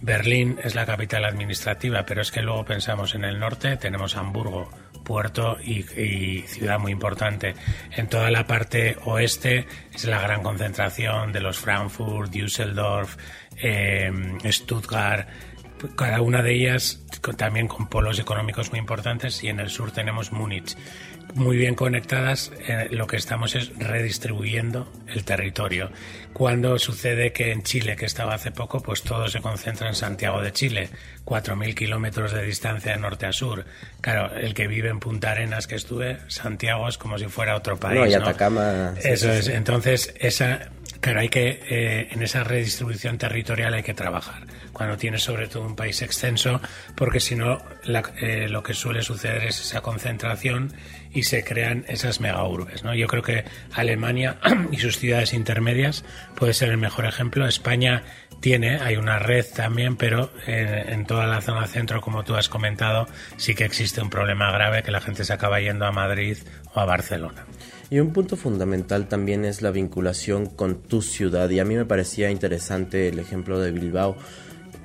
Berlín 0.00 0.58
es 0.62 0.74
la 0.74 0.86
capital 0.86 1.24
administrativa, 1.24 2.04
pero 2.04 2.22
es 2.22 2.30
que 2.30 2.42
luego 2.42 2.64
pensamos 2.64 3.14
en 3.14 3.24
el 3.24 3.38
norte, 3.38 3.76
tenemos 3.76 4.16
Hamburgo, 4.16 4.70
puerto 5.06 5.56
y, 5.62 6.42
ciudad 6.46 6.78
muy 6.78 6.92
importante. 6.92 7.54
En 7.92 8.08
toda 8.08 8.30
la 8.30 8.46
parte 8.46 8.96
oeste 9.04 9.66
es 9.94 10.04
la 10.04 10.20
gran 10.20 10.42
concentración 10.42 11.32
de 11.32 11.40
los 11.40 11.58
Frankfurt, 11.58 12.30
Düsseldorf, 12.30 13.16
eh, 13.62 14.10
Stuttgart, 14.50 15.28
cada 15.94 16.20
una 16.20 16.42
de 16.42 16.54
ellas 16.54 17.02
también 17.36 17.68
con 17.68 17.88
polos 17.88 18.18
económicos 18.18 18.70
muy 18.70 18.78
importantes 18.78 19.42
y 19.44 19.48
en 19.48 19.60
el 19.60 19.70
sur 19.70 19.92
tenemos 19.92 20.32
Múnich 20.32 20.76
muy 21.34 21.56
bien 21.56 21.74
conectadas, 21.74 22.52
eh, 22.66 22.88
lo 22.90 23.06
que 23.06 23.16
estamos 23.16 23.54
es 23.54 23.76
redistribuyendo 23.78 24.90
el 25.08 25.24
territorio. 25.24 25.90
Cuando 26.32 26.78
sucede 26.78 27.32
que 27.32 27.52
en 27.52 27.62
Chile, 27.62 27.96
que 27.96 28.06
estaba 28.06 28.34
hace 28.34 28.50
poco, 28.50 28.80
pues 28.80 29.02
todo 29.02 29.28
se 29.28 29.40
concentra 29.40 29.88
en 29.88 29.94
Santiago 29.94 30.42
de 30.42 30.52
Chile, 30.52 30.90
4.000 31.24 31.74
kilómetros 31.74 32.32
de 32.32 32.42
distancia 32.42 32.92
de 32.92 32.98
norte 32.98 33.26
a 33.26 33.32
sur. 33.32 33.64
Claro, 34.00 34.34
el 34.36 34.54
que 34.54 34.66
vive 34.66 34.88
en 34.88 35.00
Punta 35.00 35.32
Arenas, 35.32 35.66
que 35.66 35.74
estuve, 35.74 36.18
Santiago 36.28 36.88
es 36.88 36.98
como 36.98 37.18
si 37.18 37.26
fuera 37.26 37.56
otro 37.56 37.78
país. 37.78 38.00
No, 38.00 38.06
y 38.06 38.14
Atacama. 38.14 38.94
Eso 39.02 39.32
es. 39.32 39.48
Entonces, 39.48 40.14
esa, 40.18 40.70
Claro, 41.00 41.20
hay 41.20 41.28
que, 41.28 41.60
eh, 41.68 42.08
en 42.10 42.22
esa 42.22 42.44
redistribución 42.44 43.18
territorial 43.18 43.74
hay 43.74 43.82
que 43.82 43.94
trabajar. 43.94 44.46
Cuando 44.72 44.96
tienes 44.96 45.22
sobre 45.22 45.46
todo 45.48 45.64
un 45.64 45.76
país 45.76 46.02
extenso, 46.02 46.60
porque 46.94 47.20
si 47.20 47.34
no, 47.34 47.62
eh, 48.20 48.48
lo 48.48 48.62
que 48.62 48.74
suele 48.74 49.02
suceder 49.02 49.44
es 49.44 49.60
esa 49.60 49.80
concentración 49.80 50.72
y 51.12 51.22
se 51.22 51.44
crean 51.44 51.84
esas 51.88 52.20
megaurbes. 52.20 52.84
¿no? 52.84 52.94
Yo 52.94 53.06
creo 53.06 53.22
que 53.22 53.44
Alemania 53.72 54.38
y 54.72 54.78
sus 54.78 54.98
ciudades 54.98 55.32
intermedias 55.32 56.04
puede 56.34 56.54
ser 56.54 56.70
el 56.70 56.76
mejor 56.76 57.06
ejemplo. 57.06 57.46
España 57.46 58.02
tiene, 58.40 58.78
hay 58.80 58.96
una 58.96 59.18
red 59.18 59.46
también, 59.54 59.96
pero 59.96 60.30
en, 60.46 61.06
toda 61.06 61.26
la 61.26 61.40
zona 61.40 61.66
centro, 61.66 62.00
como 62.00 62.22
tú 62.24 62.36
has 62.36 62.48
comentado, 62.48 63.06
sí 63.36 63.54
que 63.54 63.64
existe 63.64 64.02
un 64.02 64.10
problema 64.10 64.50
grave 64.52 64.82
que 64.82 64.90
la 64.90 65.00
gente 65.00 65.24
se 65.24 65.32
acaba 65.32 65.60
yendo 65.60 65.86
a 65.86 65.92
Madrid 65.92 66.36
o 66.74 66.80
a 66.80 66.84
Barcelona. 66.84 67.46
Y 67.88 68.00
un 68.00 68.12
punto 68.12 68.36
fundamental 68.36 69.08
también 69.08 69.44
es 69.44 69.62
la 69.62 69.70
vinculación 69.70 70.46
con 70.46 70.82
tu 70.82 71.02
ciudad. 71.02 71.48
Y 71.50 71.60
a 71.60 71.64
mí 71.64 71.76
me 71.76 71.84
parecía 71.84 72.30
interesante 72.30 73.08
el 73.08 73.18
ejemplo 73.18 73.60
de 73.60 73.70
Bilbao 73.70 74.16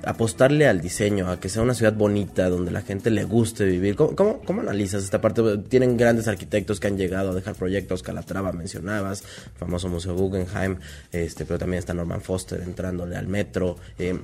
apostarle 0.04 0.66
al 0.66 0.80
diseño, 0.80 1.28
a 1.30 1.38
que 1.38 1.48
sea 1.48 1.62
una 1.62 1.74
ciudad 1.74 1.94
bonita, 1.94 2.48
donde 2.48 2.70
la 2.70 2.82
gente 2.82 3.10
le 3.10 3.24
guste 3.24 3.64
vivir. 3.64 3.96
¿Cómo, 3.96 4.40
cómo, 4.40 4.60
analizas 4.60 5.04
esta 5.04 5.20
parte? 5.20 5.42
Tienen 5.68 5.96
grandes 5.96 6.28
arquitectos 6.28 6.80
que 6.80 6.88
han 6.88 6.96
llegado 6.96 7.30
a 7.30 7.34
dejar 7.34 7.54
proyectos, 7.54 8.02
Calatrava 8.02 8.52
mencionabas, 8.52 9.22
famoso 9.56 9.88
Museo 9.88 10.14
Guggenheim, 10.14 10.76
este, 11.12 11.44
pero 11.44 11.58
también 11.58 11.78
está 11.78 11.94
Norman 11.94 12.20
Foster 12.20 12.60
entrándole 12.62 13.16
al 13.16 13.28
metro. 13.28 13.76
Eh, 13.98 14.18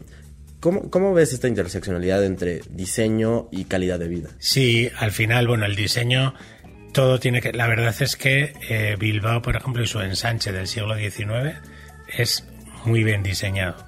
¿Cómo, 0.60 0.90
¿Cómo, 0.90 1.14
ves 1.14 1.32
esta 1.32 1.46
interseccionalidad 1.46 2.24
entre 2.24 2.62
diseño 2.70 3.48
y 3.52 3.64
calidad 3.64 4.00
de 4.00 4.08
vida? 4.08 4.30
Sí, 4.40 4.90
al 4.98 5.12
final, 5.12 5.46
bueno, 5.46 5.66
el 5.66 5.76
diseño, 5.76 6.34
todo 6.98 7.20
tiene 7.20 7.40
que... 7.40 7.52
La 7.52 7.68
verdad 7.68 7.94
es 8.00 8.16
que 8.16 8.54
eh, 8.68 8.96
Bilbao, 8.98 9.40
por 9.40 9.54
ejemplo, 9.54 9.84
y 9.84 9.86
su 9.86 10.00
ensanche 10.00 10.50
del 10.50 10.66
siglo 10.66 10.96
XIX 10.96 11.54
es 12.08 12.44
muy 12.84 13.04
bien 13.04 13.22
diseñado. 13.22 13.86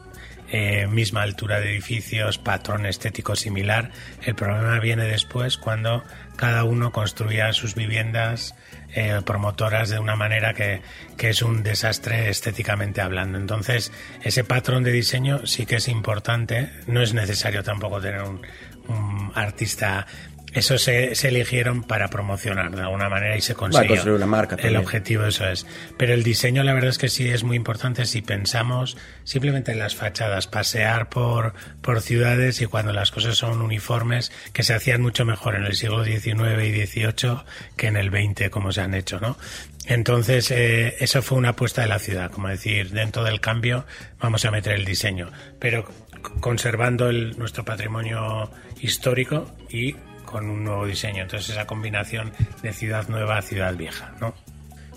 Eh, 0.52 0.86
misma 0.86 1.22
altura 1.22 1.58
de 1.58 1.72
edificios, 1.72 2.38
patrón 2.38 2.86
estético 2.86 3.34
similar. 3.34 3.90
El 4.22 4.36
problema 4.36 4.78
viene 4.78 5.06
después 5.06 5.56
cuando 5.56 6.04
cada 6.36 6.62
uno 6.62 6.92
construía 6.92 7.52
sus 7.52 7.74
viviendas 7.74 8.54
eh, 8.94 9.20
promotoras 9.26 9.90
de 9.90 9.98
una 9.98 10.14
manera 10.14 10.54
que, 10.54 10.80
que, 11.16 11.30
es 11.30 11.42
un 11.42 11.64
desastre 11.64 12.28
estéticamente 12.28 13.00
hablando. 13.00 13.38
Entonces, 13.38 13.90
ese 14.22 14.44
patrón 14.44 14.84
de 14.84 14.92
diseño 14.92 15.48
sí 15.48 15.66
que 15.66 15.76
es 15.76 15.88
importante. 15.88 16.70
No 16.86 17.02
es 17.02 17.12
necesario 17.12 17.64
tampoco 17.64 18.00
tener 18.00 18.22
un, 18.22 18.42
un 18.90 19.32
artista 19.34 20.06
eso 20.52 20.78
se, 20.78 21.14
se, 21.14 21.28
eligieron 21.28 21.82
para 21.84 22.08
promocionar 22.08 22.74
de 22.74 22.82
alguna 22.82 23.08
manera 23.08 23.36
y 23.36 23.40
se 23.40 23.54
consiguió. 23.54 24.14
una 24.14 24.26
marca 24.26 24.56
El 24.56 24.76
objetivo 24.76 25.24
eso 25.24 25.46
es. 25.46 25.66
Pero 25.96 26.12
el 26.14 26.22
diseño 26.22 26.62
la 26.62 26.74
verdad 26.74 26.90
es 26.90 26.98
que 26.98 27.08
sí 27.08 27.28
es 27.28 27.44
muy 27.44 27.56
importante 27.56 28.04
si 28.06 28.22
pensamos 28.22 28.96
simplemente 29.24 29.72
en 29.72 29.78
las 29.78 29.94
fachadas, 29.94 30.46
pasear 30.46 31.08
por, 31.08 31.54
por 31.82 32.00
ciudades 32.00 32.60
y 32.60 32.66
cuando 32.66 32.92
las 32.92 33.10
cosas 33.10 33.36
son 33.36 33.62
uniformes, 33.62 34.32
que 34.52 34.62
se 34.62 34.74
hacían 34.74 35.02
mucho 35.02 35.24
mejor 35.24 35.54
en 35.54 35.64
el 35.64 35.74
siglo 35.74 36.04
XIX 36.04 36.64
y 36.64 36.86
XVIII 36.86 37.44
que 37.76 37.86
en 37.86 37.96
el 37.96 38.10
XX 38.10 38.50
como 38.50 38.72
se 38.72 38.80
han 38.80 38.94
hecho, 38.94 39.20
¿no? 39.20 39.36
Entonces, 39.86 40.50
eh, 40.50 40.96
eso 41.00 41.22
fue 41.22 41.38
una 41.38 41.50
apuesta 41.50 41.82
de 41.82 41.88
la 41.88 41.98
ciudad, 41.98 42.30
como 42.30 42.48
decir, 42.48 42.90
dentro 42.90 43.24
del 43.24 43.40
cambio 43.40 43.86
vamos 44.20 44.44
a 44.44 44.50
meter 44.50 44.74
el 44.74 44.84
diseño, 44.84 45.30
pero 45.58 45.88
conservando 46.40 47.08
el, 47.08 47.38
nuestro 47.38 47.64
patrimonio 47.64 48.50
histórico 48.80 49.50
y 49.70 49.96
con 50.30 50.48
un 50.48 50.64
nuevo 50.64 50.86
diseño. 50.86 51.22
Entonces 51.22 51.50
esa 51.50 51.66
combinación 51.66 52.32
de 52.62 52.72
ciudad 52.72 53.08
nueva 53.08 53.38
a 53.38 53.42
ciudad 53.42 53.74
vieja, 53.74 54.14
¿no? 54.20 54.34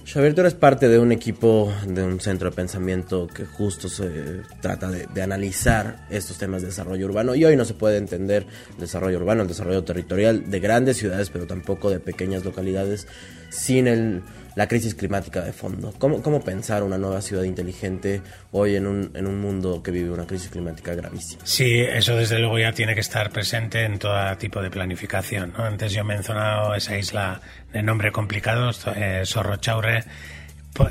Xavier, 0.06 0.36
tú 0.36 0.42
eres 0.42 0.54
parte 0.54 0.90
de 0.90 1.00
un 1.00 1.14
equipo, 1.14 1.74
de 1.88 2.04
un 2.04 2.20
centro 2.20 2.50
de 2.50 2.56
pensamiento 2.56 3.26
que 3.26 3.46
justo 3.46 3.88
se 3.88 4.42
trata 4.60 4.92
de, 4.92 5.08
de, 5.08 5.22
analizar 5.22 6.06
estos 6.10 6.38
temas 6.38 6.62
de 6.62 6.68
desarrollo 6.68 7.06
urbano 7.06 7.36
y 7.36 7.46
hoy 7.46 7.56
no 7.56 7.64
se 7.64 7.74
puede 7.74 7.98
entender 7.98 8.46
el 8.74 8.80
desarrollo 8.82 9.18
urbano, 9.18 9.44
el 9.44 9.48
desarrollo 9.48 9.86
territorial 9.86 10.52
de 10.52 10.60
grandes 10.60 10.98
ciudades, 10.98 11.30
pero 11.30 11.48
tampoco 11.48 11.90
de 11.90 12.02
pequeñas 12.02 12.44
localidades 12.44 13.08
sin 13.50 13.88
el 13.88 14.24
la 14.56 14.68
crisis 14.68 14.96
climática 14.96 15.42
de 15.42 15.54
fondo. 15.54 15.94
¿Cómo, 15.98 16.22
¿Cómo, 16.22 16.42
pensar 16.42 16.84
una 16.84 16.98
nueva 16.98 17.22
ciudad 17.22 17.44
inteligente 17.44 18.22
hoy 18.52 18.76
en 18.76 18.88
un, 18.88 19.12
en 19.16 19.28
un 19.28 19.40
mundo 19.40 19.82
que 19.82 19.92
vive 19.92 20.12
una 20.12 20.26
crisis 20.26 20.50
climática 20.50 20.94
gravísima? 20.94 21.42
Sí, 21.46 21.82
eso 21.82 22.16
desde 22.16 22.40
luego 22.40 22.60
ya 22.60 22.72
tiene 22.72 22.94
que 22.94 23.02
estar 23.02 23.32
presente 23.32 23.84
en 23.84 24.00
todo 24.00 24.38
tipo 24.38 24.62
de 24.62 24.70
planificación. 24.70 25.54
Antes 25.56 25.94
yo 25.94 26.02
he 26.02 26.04
mencionado 26.04 26.76
esa 26.76 26.98
isla 26.98 27.42
de 27.72 27.82
nombre 27.82 28.12
complicado, 28.12 28.72
eh, 28.96 29.22
Sorrochaurre, 29.26 30.04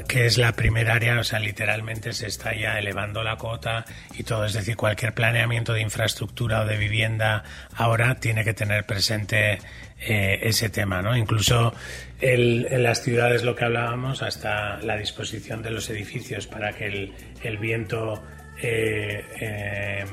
que 0.07 0.27
es 0.27 0.39
la 0.39 0.53
primera 0.53 0.95
área, 0.95 1.19
o 1.19 1.25
sea, 1.25 1.41
literalmente 1.41 2.13
se 2.13 2.27
está 2.27 2.55
ya 2.55 2.79
elevando 2.79 3.23
la 3.25 3.37
cota 3.37 3.85
y 4.17 4.23
todo, 4.23 4.45
es 4.45 4.53
decir, 4.53 4.77
cualquier 4.77 5.13
planeamiento 5.13 5.73
de 5.73 5.81
infraestructura 5.81 6.61
o 6.63 6.67
de 6.67 6.77
vivienda 6.77 7.43
ahora 7.75 8.15
tiene 8.17 8.45
que 8.45 8.55
tener 8.55 8.85
presente 8.85 9.59
eh, 10.01 10.39
ese 10.43 10.69
tema, 10.69 11.03
¿no? 11.03 11.17
Incluso 11.17 11.75
en 12.21 12.83
las 12.83 13.03
ciudades, 13.03 13.43
lo 13.43 13.57
que 13.57 13.65
hablábamos, 13.65 14.23
hasta 14.23 14.79
la 14.79 14.97
disposición 14.97 15.63
de 15.63 15.71
los 15.71 15.91
edificios 15.91 16.47
para 16.47 16.73
que 16.73 17.13
el, 17.43 17.59
viento 17.59 18.23
eh, 18.63 19.25
eh, 19.41 20.05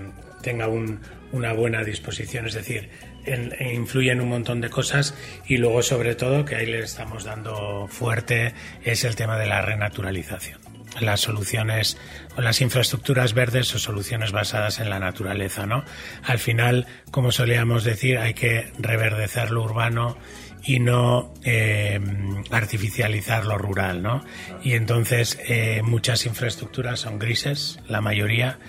tenga 0.41 0.67
una 0.67 1.53
buena 1.53 1.83
disposición, 1.83 2.47
es 2.47 2.55
decir, 2.55 2.89
en, 3.25 3.53
influye 3.73 4.11
en 4.11 4.21
un 4.21 4.29
montón 4.29 4.61
de 4.61 4.69
cosas 4.69 5.15
y 5.47 5.57
luego 5.57 5.81
sobre 5.83 6.15
todo 6.15 6.45
que 6.45 6.55
ahí 6.55 6.65
le 6.65 6.79
estamos 6.79 7.23
dando 7.23 7.87
fuerte 7.87 8.53
es 8.83 9.03
el 9.03 9.15
tema 9.15 9.37
de 9.37 9.47
la 9.47 9.61
renaturalización 9.61 10.59
las 10.99 11.21
soluciones 11.21 11.97
o 12.35 12.41
las 12.41 12.61
infraestructuras 12.61 13.33
verdes 13.33 13.73
o 13.75 13.79
soluciones 13.79 14.31
basadas 14.31 14.79
en 14.79 14.89
la 14.89 14.99
naturaleza, 14.99 15.65
¿no? 15.65 15.83
Al 16.23 16.39
final, 16.39 16.87
como 17.11 17.31
solíamos 17.31 17.83
decir, 17.83 18.17
hay 18.17 18.33
que 18.33 18.71
reverdecer 18.79 19.51
lo 19.51 19.63
urbano 19.63 20.17
y 20.63 20.79
no 20.79 21.33
eh, 21.43 21.99
artificializar 22.51 23.45
lo 23.45 23.57
rural, 23.57 24.01
¿no? 24.01 24.23
Y 24.61 24.73
entonces 24.73 25.39
eh, 25.47 25.81
muchas 25.83 26.25
infraestructuras 26.25 26.99
son 26.99 27.17
grises, 27.19 27.79
la 27.87 28.01
mayoría, 28.01 28.59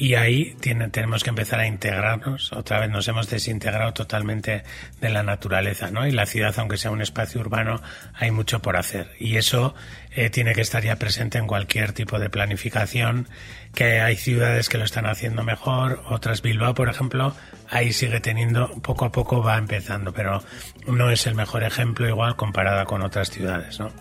y 0.00 0.14
ahí 0.14 0.56
tiene, 0.60 0.88
tenemos 0.88 1.22
que 1.22 1.28
empezar 1.28 1.60
a 1.60 1.66
integrarnos. 1.66 2.54
Otra 2.54 2.80
vez 2.80 2.88
nos 2.88 3.06
hemos 3.08 3.28
desintegrado 3.28 3.92
totalmente 3.92 4.64
de 4.98 5.10
la 5.10 5.22
naturaleza, 5.22 5.90
¿no? 5.90 6.06
Y 6.06 6.10
la 6.10 6.24
ciudad, 6.24 6.54
aunque 6.56 6.78
sea 6.78 6.90
un 6.90 7.02
espacio 7.02 7.38
urbano, 7.38 7.82
hay 8.14 8.30
mucho 8.30 8.62
por 8.62 8.78
hacer. 8.78 9.10
Y 9.18 9.36
eso 9.36 9.74
eh, 10.12 10.30
tiene 10.30 10.54
que 10.54 10.62
estar 10.62 10.82
ya 10.82 10.96
presente 10.96 11.36
en 11.36 11.46
cualquier 11.46 11.92
tipo 11.92 12.18
de 12.18 12.30
planificación, 12.30 13.28
que 13.74 14.00
hay 14.00 14.16
ciudades 14.16 14.70
que 14.70 14.78
lo 14.78 14.84
están 14.84 15.04
haciendo 15.04 15.44
mejor, 15.44 16.02
otras 16.08 16.40
Bilbao, 16.40 16.72
por 16.72 16.88
ejemplo, 16.88 17.36
ahí 17.68 17.92
sigue 17.92 18.20
teniendo, 18.20 18.70
poco 18.80 19.04
a 19.04 19.12
poco 19.12 19.42
va 19.42 19.58
empezando, 19.58 20.14
pero 20.14 20.42
no 20.86 21.10
es 21.10 21.26
el 21.26 21.34
mejor 21.34 21.62
ejemplo 21.62 22.08
igual 22.08 22.36
comparada 22.36 22.86
con 22.86 23.02
otras 23.02 23.28
ciudades, 23.28 23.78
¿no? 23.78 23.92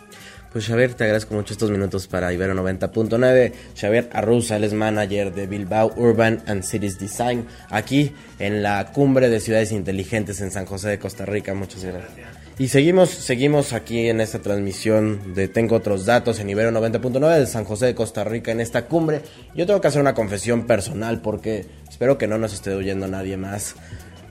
Pues 0.52 0.66
Xavier, 0.66 0.96
te 0.96 1.04
agradezco 1.04 1.36
mucho 1.36 1.54
estos 1.54 1.70
minutos 1.70 2.08
para 2.08 2.34
Ibero 2.34 2.56
90.9. 2.56 3.54
Xavier 3.80 4.10
Arruza, 4.12 4.56
él 4.56 4.64
es 4.64 4.74
manager 4.74 5.32
de 5.32 5.46
Bilbao 5.46 5.94
Urban 5.96 6.42
and 6.48 6.64
Cities 6.64 6.98
Design, 6.98 7.46
aquí 7.70 8.14
en 8.40 8.64
la 8.64 8.92
cumbre 8.92 9.30
de 9.30 9.40
ciudades 9.42 9.72
inteligentes 9.72 10.42
en 10.42 10.50
San 10.50 10.66
José 10.66 10.90
de 10.90 10.98
Costa 10.98 11.24
Rica. 11.26 11.54
Muchas 11.54 11.84
gracias. 11.84 12.28
Y 12.58 12.68
seguimos, 12.68 13.12
seguimos 13.12 13.74
aquí 13.74 14.10
en 14.10 14.22
esta 14.22 14.40
transmisión 14.40 15.36
de 15.36 15.48
Tengo 15.48 15.76
otros 15.76 16.06
datos 16.06 16.40
en 16.40 16.50
Ibero 16.50 16.72
90.9 16.72 17.40
de 17.40 17.46
San 17.46 17.64
José 17.64 17.86
de 17.86 17.96
Costa 17.96 18.24
Rica 18.24 18.52
en 18.52 18.60
esta 18.60 18.86
cumbre. 18.86 19.22
Yo 19.56 19.68
tengo 19.68 19.80
que 19.80 19.88
hacer 19.88 20.02
una 20.02 20.16
confesión 20.16 20.66
personal 20.66 21.22
porque 21.22 21.68
espero 21.88 22.18
que 22.18 22.28
no 22.28 22.40
nos 22.40 22.54
esté 22.54 22.74
oyendo 22.74 23.08
nadie 23.08 23.38
más 23.38 23.76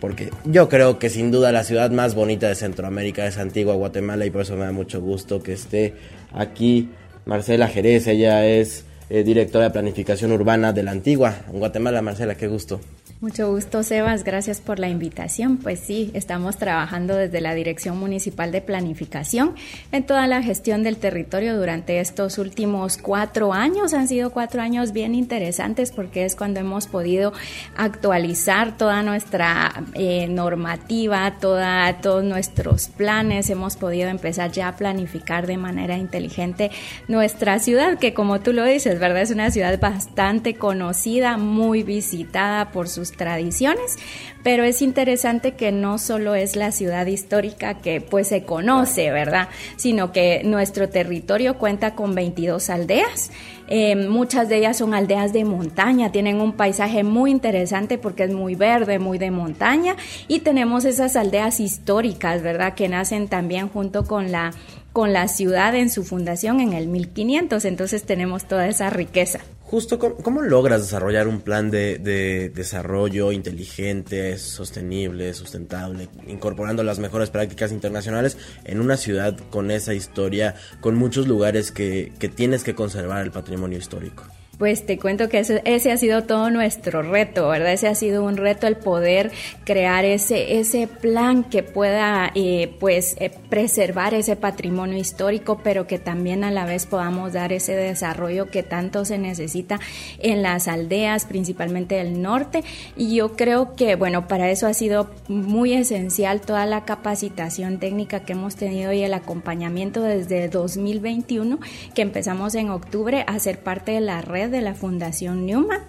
porque 0.01 0.31
yo 0.45 0.69
creo 0.69 0.99
que 0.99 1.11
sin 1.11 1.31
duda 1.31 1.53
la 1.53 1.65
ciudad 1.65 1.91
más 1.91 2.15
bonita 2.15 2.49
de 2.49 2.55
Centroamérica 2.55 3.27
es 3.27 3.39
Antigua 3.39 3.75
Guatemala 3.75 4.27
y 4.27 4.31
por 4.31 4.43
eso 4.43 4.57
me 4.57 4.65
da 4.65 4.73
mucho 4.73 5.01
gusto 5.01 5.43
que 5.43 5.53
esté 5.53 5.95
aquí 6.33 6.91
Marcela 7.27 7.69
Jerez, 7.69 8.07
ella 8.07 8.47
es 8.47 8.85
eh, 9.11 9.23
directora 9.23 9.65
de 9.65 9.71
planificación 9.71 10.33
urbana 10.33 10.73
de 10.73 10.83
la 10.83 10.91
Antigua 10.91 11.35
en 11.53 11.59
Guatemala. 11.59 12.03
Marcela, 12.03 12.35
qué 12.35 12.49
gusto. 12.49 12.81
Mucho 13.21 13.51
gusto, 13.51 13.83
Sebas. 13.83 14.23
Gracias 14.23 14.61
por 14.61 14.79
la 14.79 14.89
invitación. 14.89 15.57
Pues 15.57 15.81
sí, 15.81 16.13
estamos 16.15 16.57
trabajando 16.57 17.17
desde 17.17 17.41
la 17.41 17.53
Dirección 17.53 17.99
Municipal 17.99 18.53
de 18.53 18.61
Planificación 18.61 19.57
en 19.91 20.05
toda 20.05 20.29
la 20.29 20.41
gestión 20.41 20.85
del 20.85 20.99
territorio 20.99 21.59
durante 21.59 21.99
estos 21.99 22.39
últimos 22.39 22.97
cuatro 22.97 23.53
años. 23.53 23.93
Han 23.93 24.07
sido 24.07 24.31
cuatro 24.31 24.63
años 24.63 24.93
bien 24.93 25.17
interesantes 25.17 25.91
porque 25.91 26.25
es 26.25 26.37
cuando 26.37 26.61
hemos 26.61 26.87
podido 26.87 27.33
actualizar 27.77 28.77
toda 28.77 29.03
nuestra 29.03 29.83
eh, 29.95 30.29
normativa, 30.29 31.39
todos 31.41 32.23
nuestros 32.23 32.87
planes. 32.87 33.51
Hemos 33.51 33.77
podido 33.77 34.11
empezar 34.11 34.53
ya 34.53 34.69
a 34.69 34.77
planificar 34.77 35.49
de 35.49 35.57
manera 35.57 35.97
inteligente 35.97 36.71
nuestra 37.09 37.59
ciudad, 37.59 37.99
que 37.99 38.15
como 38.15 38.39
tú 38.43 38.53
lo 38.53 38.65
dices, 38.65 38.98
¿verdad? 38.99 39.23
Es 39.23 39.31
una 39.31 39.51
ciudad 39.51 39.79
bastante 39.81 40.55
conocida, 40.55 41.37
muy 41.37 41.83
visitada 41.83 42.71
por 42.71 42.89
sus 42.89 43.13
tradiciones, 43.13 43.97
pero 44.43 44.65
es 44.65 44.83
interesante 44.83 45.53
que 45.53 45.73
no 45.73 45.99
solo 45.99 46.35
es 46.35 46.57
la 46.57 46.73
ciudad 46.73 47.07
histórica 47.07 47.75
que 47.75 48.01
pues 48.01 48.29
se 48.29 48.45
conoce, 48.45 49.11
¿verdad? 49.11 49.49
Sino 49.77 50.13
que 50.13 50.43
nuestro 50.45 50.89
territorio 50.89 51.59
cuenta 51.59 51.95
con 51.95 52.15
22 52.15 52.71
aldeas. 52.71 53.31
Eh, 53.71 53.95
muchas 53.97 54.49
de 54.49 54.57
ellas 54.57 54.79
son 54.79 54.95
aldeas 54.95 55.35
de 55.35 55.45
montaña, 55.45 56.11
tienen 56.11 56.41
un 56.41 56.55
paisaje 56.55 57.05
muy 57.05 57.31
interesante 57.31 57.99
porque 57.99 58.25
es 58.25 58.33
muy 58.33 58.55
verde, 58.55 58.99
muy 58.99 59.19
de 59.19 59.31
montaña 59.31 59.95
y 60.27 60.41
tenemos 60.41 60.87
esas 60.87 61.17
aldeas 61.17 61.61
históricas, 61.61 62.43
¿verdad? 62.43 62.75
Que 62.75 62.89
nacen 62.89 63.29
también 63.29 63.69
junto 63.69 64.05
con 64.05 64.33
la 64.33 64.53
con 64.93 65.13
la 65.13 65.29
ciudad 65.29 65.75
en 65.75 65.91
su 65.91 66.05
fundación 66.05 66.61
en 66.61 66.73
el 66.73 66.89
1500, 66.89 67.65
entonces 67.65 68.05
tenemos 68.05 68.47
toda 68.49 68.67
esa 68.69 68.91
riqueza. 68.91 69.41
Justo, 69.63 69.99
¿cómo, 69.99 70.41
logras 70.41 70.81
desarrollar 70.81 71.29
un 71.29 71.43
plan 71.43 71.71
de, 71.71 72.51
desarrollo 72.55 73.33
inteligente, 73.33 74.39
sostenible, 74.39 75.35
sustentable, 75.35 76.09
incorporando 76.27 76.83
las 76.83 76.99
mejores 76.99 77.29
prácticas 77.29 77.71
internacionales 77.71 78.39
en 78.65 78.81
una 78.81 78.97
ciudad 78.97 79.37
con 79.51 79.71
esa 79.71 79.93
historia, 79.93 80.55
con 80.81 80.95
muchos 80.95 81.29
lugares 81.29 81.71
que, 81.71 82.15
que 82.19 82.31
tienes 82.31 82.65
que 82.65 82.75
conservar 82.75 83.23
el 83.23 83.31
patrimonio 83.31 83.79
histórico? 83.79 84.25
Pues 84.59 84.85
te 84.85 84.99
cuento 84.99 85.29
que 85.29 85.39
ese, 85.39 85.93
ha 85.93 85.97
sido 85.97 86.25
todo 86.25 86.51
nuestro 86.51 87.03
reto, 87.03 87.49
¿verdad? 87.49 87.73
Ese 87.73 87.87
ha 87.87 87.95
sido 87.95 88.25
un 88.25 88.37
reto 88.37 88.67
el 88.67 88.77
poder 88.77 89.31
crear 89.65 90.05
ese, 90.05 90.59
ese 90.59 90.89
plan 90.89 91.45
que 91.45 91.63
pueda, 91.63 92.33
eh, 92.35 92.75
pues, 92.81 93.15
eh, 93.21 93.31
preservar 93.49 94.15
ese 94.15 94.35
patrimonio 94.35 94.99
histórico, 94.99 95.61
pero 95.63 95.87
que 95.87 96.01
también 96.01 96.43
a 96.43 96.51
la 96.51 96.65
vez 96.65 96.87
podamos 96.87 97.35
dar 97.35 97.53
ese 97.53 97.77
desarrollo 97.77 98.51
que 98.51 98.65
tanto 98.65 99.05
se 99.05 99.17
necesita 99.17 99.79
en 100.19 100.43
las 100.43 100.67
aldeas, 100.67 101.25
principalmente 101.25 101.95
del 101.95 102.21
norte. 102.21 102.65
Y 102.97 103.15
yo 103.15 103.37
creo 103.37 103.77
que, 103.77 103.95
bueno, 103.95 104.27
para 104.27 104.51
eso 104.51 104.67
ha 104.67 104.75
sido 104.75 105.09
muy 105.29 105.73
esencial 105.75 106.41
toda 106.41 106.67
la 106.67 106.85
capacitación 106.85 107.79
técnica 107.79 108.25
que 108.25 108.33
hemos 108.33 108.57
tenido 108.57 108.93
y 108.93 109.05
el 109.05 109.15
acompañamiento 109.15 110.03
desde 110.03 110.49
2021, 110.49 111.61
que 111.95 112.03
empezamos 112.03 112.57
en 112.57 112.71
octubre 112.71 113.23
a 113.29 113.39
ser 113.39 113.61
parte 113.61 113.93
de 113.93 114.01
la 114.01 114.21
red 114.21 114.48
de 114.51 114.61
la 114.61 114.75
Fundación 114.75 115.47
Newman. 115.47 115.81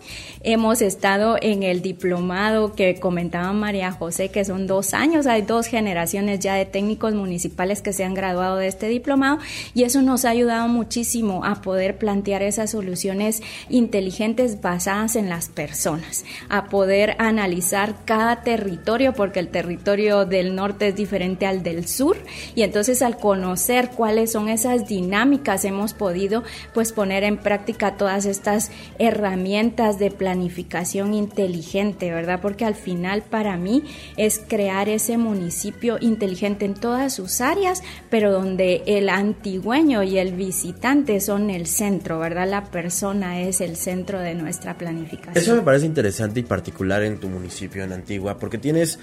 Hemos 0.42 0.82
estado 0.82 1.38
en 1.42 1.64
el 1.64 1.82
diplomado 1.82 2.74
que 2.74 3.00
comentaba 3.00 3.52
María 3.54 3.92
José, 3.92 4.30
que 4.30 4.46
son 4.46 4.68
dos 4.68 4.94
años, 4.94 5.28
hay 5.28 5.42
dos 5.42 5.68
generaciones 5.68 6.40
ya 6.40 6.56
de 6.56 6.66
técnicos 6.66 7.14
municipales 7.14 7.82
que 7.82 7.94
se 7.94 8.04
han 8.04 8.14
graduado 8.14 8.58
de 8.58 8.68
este 8.68 8.88
diplomado 8.88 9.40
y 9.74 9.84
eso 9.84 10.02
nos 10.02 10.26
ha 10.26 10.30
ayudado 10.30 10.68
muchísimo 10.68 11.44
a 11.46 11.62
poder 11.62 11.98
plantear 11.98 12.42
esas 12.42 12.72
soluciones 12.72 13.42
inteligentes 13.70 14.62
basadas 14.62 15.16
en 15.16 15.30
las 15.30 15.50
personas, 15.50 16.26
a 16.50 16.66
poder 16.66 17.16
analizar 17.20 17.96
cada 18.06 18.42
territorio, 18.42 19.14
porque 19.14 19.40
el 19.40 19.50
territorio 19.50 20.26
del 20.26 20.56
norte 20.56 20.90
es 20.90 20.96
diferente 20.96 21.46
al 21.46 21.64
del 21.64 21.88
sur 21.88 22.18
y 22.56 22.64
entonces 22.64 23.02
al 23.02 23.18
conocer 23.18 23.90
cuáles 23.90 24.32
son 24.32 24.50
esas 24.50 24.88
dinámicas 24.88 25.66
hemos 25.66 25.94
podido 25.94 26.44
pues 26.74 26.92
poner 26.92 27.24
en 27.24 27.38
práctica 27.38 27.98
todas 27.98 28.26
estas 28.26 28.49
herramientas 28.98 30.00
de 30.00 30.12
planificación 30.12 31.14
inteligente, 31.14 32.12
¿verdad? 32.12 32.40
Porque 32.42 32.66
al 32.66 32.76
final 32.76 33.24
para 33.24 33.58
mí 33.58 33.84
es 34.18 34.40
crear 34.40 34.90
ese 34.90 35.18
municipio 35.18 35.98
inteligente 36.00 36.66
en 36.66 36.74
todas 36.74 37.14
sus 37.14 37.42
áreas, 37.42 37.82
pero 38.10 38.32
donde 38.32 38.84
el 38.86 39.10
antigüeño 39.10 40.04
y 40.04 40.18
el 40.18 40.34
visitante 40.34 41.20
son 41.22 41.50
el 41.50 41.68
centro, 41.68 42.20
¿verdad? 42.20 42.48
La 42.50 42.66
persona 42.66 43.42
es 43.42 43.62
el 43.62 43.76
centro 43.76 44.20
de 44.20 44.36
nuestra 44.36 44.78
planificación. 44.78 45.38
Eso 45.38 45.56
me 45.56 45.62
parece 45.62 45.86
interesante 45.86 46.40
y 46.40 46.44
particular 46.44 47.04
en 47.04 47.20
tu 47.20 47.30
municipio, 47.30 47.84
en 47.84 47.94
Antigua, 47.94 48.38
porque 48.38 48.58
tienes 48.58 49.00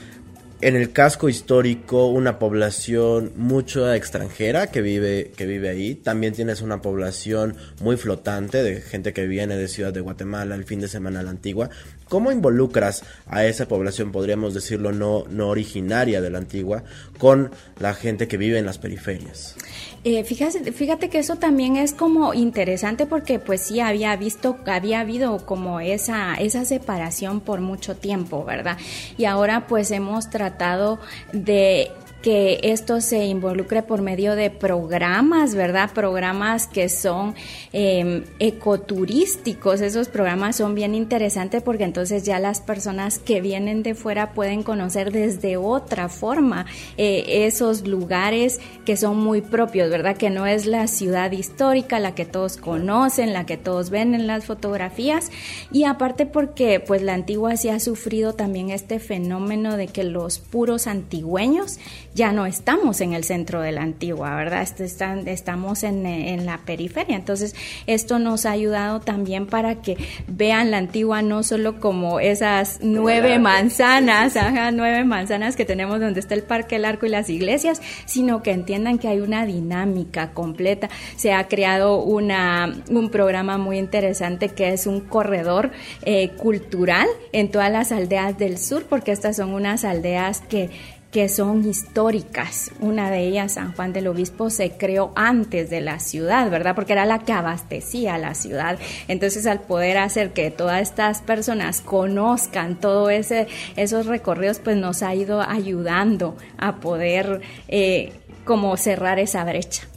en 0.61 0.75
el 0.75 0.93
casco 0.93 1.29
histórico 1.29 2.07
una 2.07 2.39
población 2.39 3.33
mucho 3.37 3.93
extranjera 3.93 4.69
que 4.69 4.81
vive, 4.81 5.33
que 5.37 5.47
vive 5.47 5.69
ahí. 5.69 5.95
También 5.95 6.33
tienes 6.33 6.63
una 6.63 6.81
población 6.81 7.57
muy 7.81 7.97
flotante 7.97 8.63
de 8.63 8.81
gente 8.81 9.13
que 9.13 9.27
viene 9.27 9.57
de 9.57 9.69
Ciudad 9.69 9.93
de 9.93 10.01
Guatemala 10.01 10.55
el 10.55 10.65
fin 10.65 10.81
de 10.81 10.89
semana 10.89 11.21
a 11.21 11.23
la 11.23 11.31
antigua. 11.31 11.69
¿Cómo 12.09 12.31
involucras 12.31 13.03
a 13.27 13.45
esa 13.45 13.67
población, 13.67 14.13
podríamos 14.13 14.55
decirlo, 14.55 14.93
no, 14.93 15.25
no 15.29 15.49
originaria 15.49 16.21
de 16.21 16.31
la 16.31 16.39
antigua, 16.39 16.85
con 17.19 17.51
la 17.81 17.95
gente 17.95 18.29
que 18.29 18.37
vive 18.37 18.59
en 18.59 18.67
las 18.67 18.79
periferias? 18.79 19.57
Eh, 20.05 20.23
fíjate, 20.23 20.71
fíjate 20.71 21.09
que 21.09 21.19
eso 21.19 21.35
también 21.35 21.75
es 21.75 21.93
como 21.93 22.33
interesante 22.33 23.07
porque 23.07 23.41
pues 23.41 23.63
sí 23.63 23.81
había 23.81 24.15
visto, 24.15 24.57
había 24.67 25.01
habido 25.01 25.45
como 25.45 25.81
esa, 25.81 26.35
esa 26.35 26.65
separación 26.65 27.41
por 27.41 27.61
mucho 27.61 27.97
tiempo, 27.97 28.45
¿verdad? 28.45 28.79
Y 29.19 29.25
ahora 29.25 29.67
pues 29.67 29.91
hemos 29.91 30.31
tratado 30.31 31.01
de 31.33 31.91
que 32.27 32.59
esto 32.65 33.01
se 33.01 33.25
involucre 33.27 33.85
por 33.85 34.03
medio 34.03 34.35
de 34.35 34.51
programas, 34.51 35.55
¿verdad? 35.55 35.93
Programas 35.95 36.67
que 36.67 36.89
son 36.89 37.37
em, 37.73 38.25
ecoturísticos. 38.41 39.81
Esos 39.81 40.09
programas 40.09 40.57
son 40.57 40.75
bien 40.75 40.97
interesantes 40.97 41.63
porque 41.63 41.85
entonces 41.85 42.25
ya 42.25 42.41
las 42.41 42.61
personas 42.61 43.21
que 43.21 43.41
vienen 43.41 43.85
de 43.85 43.95
fuera 43.95 44.33
pueden 44.33 44.65
conocer 44.65 45.13
desde 45.13 45.57
otra 45.57 46.09
forma 46.09 46.67
eh, 46.97 47.47
esos 47.47 47.87
lugares 47.87 48.59
que 48.85 48.97
son 48.97 49.19
muy 49.19 49.41
propios, 49.41 49.89
¿verdad? 49.89 50.17
Que 50.17 50.29
no 50.29 50.47
es 50.47 50.67
la 50.67 50.89
ciudad 50.89 51.31
histórica, 51.31 52.01
la 52.01 52.17
que 52.17 52.25
todos 52.25 52.57
conocen, 52.57 53.35
la 53.35 53.47
que 53.47 53.57
todos 53.57 53.91
ven 53.91 54.17
en 54.17 54.27
las 54.27 54.47
fotografías. 54.47 55.31
Y 55.71 55.85
aparte 55.85 56.27
porque 56.27 56.81
pues 56.81 57.03
la 57.03 57.15
antigua 57.15 57.57
sí 57.57 57.69
ha 57.69 57.79
sufrido 57.79 58.33
también 58.33 58.71
este 58.71 58.99
fenómeno 58.99 59.77
de 59.77 59.87
que 59.87 60.03
los 60.03 60.41
puros 60.41 60.89
antigüeños 60.89 61.79
ya 62.17 62.33
no 62.33 62.47
estamos 62.47 63.03
en 63.03 63.13
el 63.13 63.25
centro 63.25 63.61
de 63.61 63.73
la 63.73 63.83
antigua, 63.83 64.35
¿verdad? 64.37 64.63
Este, 64.63 64.87
estamos 65.31 65.83
en, 65.83 66.47
la 66.47 66.59
periferia. 66.65 67.15
Entonces, 67.15 67.55
esto 67.87 68.19
nos 68.19 68.47
ha 68.47 68.53
ayudado 68.53 69.01
también 69.01 69.47
para 69.47 69.83
que 69.83 69.99
vean 70.27 70.71
la 70.71 70.79
antigua 70.79 71.21
no 71.21 71.43
solo 71.43 71.79
como 71.79 72.19
esas 72.19 72.79
nueve 72.81 73.39
manzanas, 73.39 74.37
ajá, 74.37 74.71
nueve 74.71 75.05
manzanas 75.05 75.57
que 75.57 75.67
tenemos 75.67 76.01
donde 76.01 76.21
está 76.21 76.35
el 76.35 76.43
Parque 76.43 76.77
El 76.77 76.87
Arco 76.87 77.05
y 77.05 77.11
las 77.11 77.29
iglesias, 77.29 77.83
sino 78.07 78.43
que 78.43 78.53
entiendan 78.53 78.99
que 78.99 79.09
hay 79.09 79.21
una 79.21 79.45
dinámica 79.45 80.33
completa. 80.33 80.89
Se 81.17 81.35
ha 81.35 81.49
creado 81.49 82.03
una, 82.03 82.83
un 82.89 83.11
programa 83.11 83.59
muy 83.59 83.79
interesante 83.79 84.49
que 84.49 84.73
es 84.73 84.87
un 84.87 85.01
corredor 85.01 85.71
eh, 86.03 86.31
cultural 86.31 87.09
en 87.33 87.51
todas 87.51 87.71
las 87.71 87.93
aldeas 87.93 88.39
del 88.39 88.57
sur, 88.57 88.87
porque 88.89 89.13
estas 89.13 89.37
son 89.37 89.53
unas 89.53 89.85
aldeas 89.85 90.41
que 90.41 90.71
que 91.17 91.31
son 91.31 91.67
históricas. 91.67 92.73
Una 92.79 93.11
de 93.11 93.27
ellas, 93.27 93.53
San 93.53 93.73
Juan 93.73 93.95
del 93.95 94.07
Obispo, 94.07 94.51
se 94.51 94.73
creó 94.73 95.13
antes 95.17 95.71
de 95.71 95.81
la 95.81 95.99
ciudad, 95.99 96.51
¿verdad? 96.51 96.75
Porque 96.75 96.93
era 96.93 97.07
la 97.07 97.21
que 97.21 97.33
abastecía 97.33 98.19
la 98.19 98.35
ciudad. 98.35 98.79
Entonces, 99.09 99.47
al 99.47 99.63
poder 99.63 99.97
hacer 99.97 100.35
que 100.35 100.51
todas 100.51 100.83
estas 100.83 101.23
personas 101.23 101.81
conozcan 101.81 102.79
todo 102.79 103.09
ese, 103.09 103.47
esos 103.77 104.05
recorridos, 104.05 104.59
pues 104.59 104.77
nos 104.77 105.03
ha 105.03 105.15
ido 105.15 105.41
ayudando 105.41 106.37
a 106.59 106.81
poder 106.81 107.41
eh, 107.69 108.13
como 108.45 108.77
cerrar 108.77 109.19
esa 109.19 109.43
brecha. 109.45 109.89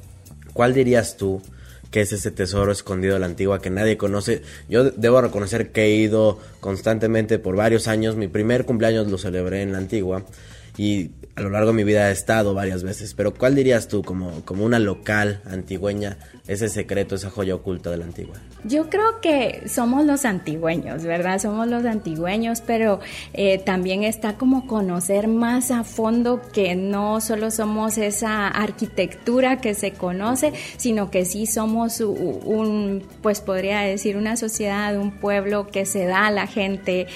¿Cuál 0.54 0.74
dirías 0.74 1.18
tú? 1.18 1.42
que 1.92 2.02
es 2.02 2.14
ese 2.14 2.30
tesoro 2.30 2.72
escondido 2.72 3.16
de 3.16 3.20
la 3.20 3.26
antigua 3.26 3.64
que 3.64 3.72
nadie 3.72 3.98
conoce. 3.98 4.44
Yo 4.70 4.92
debo 4.92 5.22
reconocer 5.22 5.72
que 5.72 5.86
he 5.86 5.96
ido 5.96 6.38
constantemente 6.60 7.40
por 7.40 7.56
varios 7.56 7.88
años. 7.88 8.16
Mi 8.16 8.28
primer 8.28 8.66
cumpleaños 8.66 9.08
lo 9.08 9.18
celebré 9.18 9.64
en 9.64 9.72
la 9.72 9.80
antigua 9.80 10.24
y 10.80 11.12
a 11.36 11.42
lo 11.42 11.50
largo 11.50 11.72
de 11.72 11.74
mi 11.74 11.84
vida 11.84 12.08
he 12.08 12.14
estado 12.14 12.54
varias 12.54 12.84
veces, 12.84 13.14
pero 13.14 13.34
¿cuál 13.34 13.54
dirías 13.54 13.90
tú 13.90 14.02
como, 14.02 14.46
como 14.46 14.64
una 14.64 14.80
local 14.80 15.42
antigüeña, 15.46 16.18
ese 16.48 16.70
secreto, 16.70 17.16
esa 17.16 17.30
joya 17.30 17.54
oculta 17.54 17.92
de 17.92 17.98
la 17.98 18.06
antigua? 18.06 18.38
Yo 18.64 18.90
creo 18.90 19.20
que 19.20 19.64
somos 19.68 20.06
los 20.06 20.24
antigüeños, 20.24 21.04
¿verdad? 21.04 21.40
Somos 21.40 21.68
los 21.68 21.84
antigüeños, 21.84 22.62
pero 22.62 23.02
eh, 23.34 23.58
también 23.58 24.04
está 24.04 24.38
como 24.38 24.68
conocer 24.68 25.28
más 25.28 25.70
a 25.72 25.84
fondo 25.84 26.42
que 26.54 26.76
no 26.76 27.20
solo 27.20 27.52
somos 27.52 27.98
esa 27.98 28.48
arquitectura 28.48 29.60
que 29.60 29.74
se 29.74 29.92
conoce, 29.92 30.54
sino 30.78 31.12
que 31.12 31.26
sí 31.26 31.46
somos 31.46 32.00
un, 32.00 33.04
pues 33.22 33.42
podría 33.42 33.82
decir, 33.82 34.16
una 34.16 34.38
sociedad, 34.38 34.98
un 34.98 35.12
pueblo 35.20 35.68
que 35.68 35.86
se 35.86 36.06
da 36.06 36.28
a 36.28 36.32
la 36.32 36.48
gente 36.48 37.08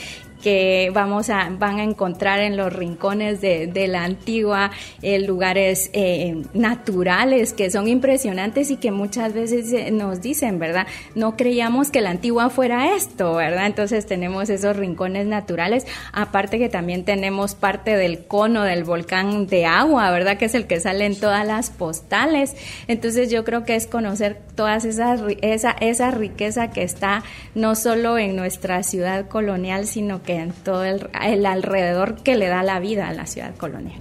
que 0.44 0.92
vamos 0.94 1.30
a, 1.30 1.50
van 1.58 1.80
a 1.80 1.84
encontrar 1.84 2.42
en 2.42 2.58
los 2.58 2.74
rincones 2.74 3.40
de, 3.40 3.68
de 3.68 3.88
la 3.88 4.04
antigua, 4.04 4.72
eh, 5.02 5.20
lugares 5.20 5.90
eh, 5.94 6.44
naturales 6.54 7.54
que 7.54 7.72
son 7.72 7.88
impresionantes 7.88 8.70
y 8.70 8.76
que 8.76 8.92
muchas 8.92 9.34
veces 9.34 9.72
eh, 9.72 9.90
nos 9.92 10.22
dicen, 10.22 10.60
¿verdad? 10.60 10.86
No 11.16 11.38
creíamos 11.38 11.92
que 11.92 12.02
la 12.02 12.10
antigua 12.10 12.50
fuera 12.50 12.94
esto, 12.94 13.36
¿verdad? 13.36 13.68
Entonces 13.68 14.06
tenemos 14.06 14.50
esos 14.50 14.76
rincones 14.76 15.28
naturales, 15.28 15.88
aparte 16.12 16.60
que 16.60 16.68
también 16.68 17.06
tenemos 17.06 17.56
parte 17.56 17.96
del 17.96 18.26
cono 18.26 18.64
del 18.64 18.84
volcán 18.84 19.48
de 19.48 19.66
agua, 19.66 20.12
¿verdad? 20.12 20.38
Que 20.38 20.46
es 20.46 20.56
el 20.56 20.68
que 20.68 20.82
sale 20.82 21.06
en 21.06 21.18
todas 21.18 21.48
las 21.48 21.70
postales. 21.70 22.58
Entonces 22.90 23.32
yo 23.32 23.46
creo 23.46 23.64
que 23.64 23.76
es 23.76 23.88
conocer 23.88 24.42
todas 24.56 24.84
esas, 24.84 25.22
esa, 25.42 25.72
esa 25.72 26.12
riqueza 26.12 26.70
que 26.72 26.84
está 26.84 27.24
no 27.56 27.76
solo 27.76 28.18
en 28.18 28.36
nuestra 28.36 28.84
ciudad 28.84 29.30
colonial, 29.30 29.88
sino 29.88 30.22
que 30.22 30.33
en 30.42 30.52
todo 30.52 30.84
el, 30.84 31.10
alrededor 31.46 32.22
que 32.24 32.36
le 32.36 32.48
da 32.48 32.64
la 32.64 32.80
vida 32.80 33.08
a 33.08 33.14
la 33.14 33.26
ciudad 33.26 33.56
colonial. 33.56 34.00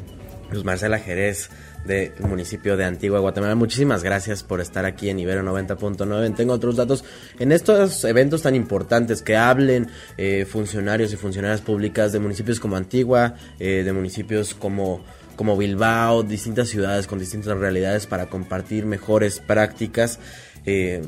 Pues 0.51 0.65
Marcela 0.65 0.99
Jerez 0.99 1.51
del 1.85 2.13
municipio 2.21 2.77
de 2.77 2.85
Antigua 2.85 3.19
Guatemala. 3.19 3.55
Muchísimas 3.55 4.03
gracias 4.03 4.43
por 4.43 4.61
estar 4.61 4.85
aquí 4.85 5.09
en 5.09 5.19
Ibero 5.19 5.43
90.9. 5.43 6.37
Tengo 6.37 6.53
otros 6.53 6.77
datos. 6.77 7.05
En 7.39 7.53
estos 7.53 8.05
eventos 8.05 8.43
tan 8.43 8.55
importantes 8.55 9.23
que 9.23 9.37
hablen 9.37 9.89
eh, 10.17 10.47
funcionarios 10.49 11.13
y 11.13 11.17
funcionarias 11.17 11.61
públicas 11.61 12.13
de 12.13 12.21
municipios 12.21 12.61
como 12.61 12.77
Antigua, 12.77 13.35
eh, 13.59 13.83
de 13.85 13.93
municipios 13.93 14.55
como, 14.55 15.05
como 15.37 15.57
Bilbao, 15.57 16.23
distintas 16.23 16.69
ciudades 16.69 17.07
con 17.07 17.19
distintas 17.19 17.59
realidades 17.59 18.07
para 18.07 18.27
compartir 18.27 18.87
mejores 18.87 19.41
prácticas. 19.41 20.21
Eh, 20.65 21.03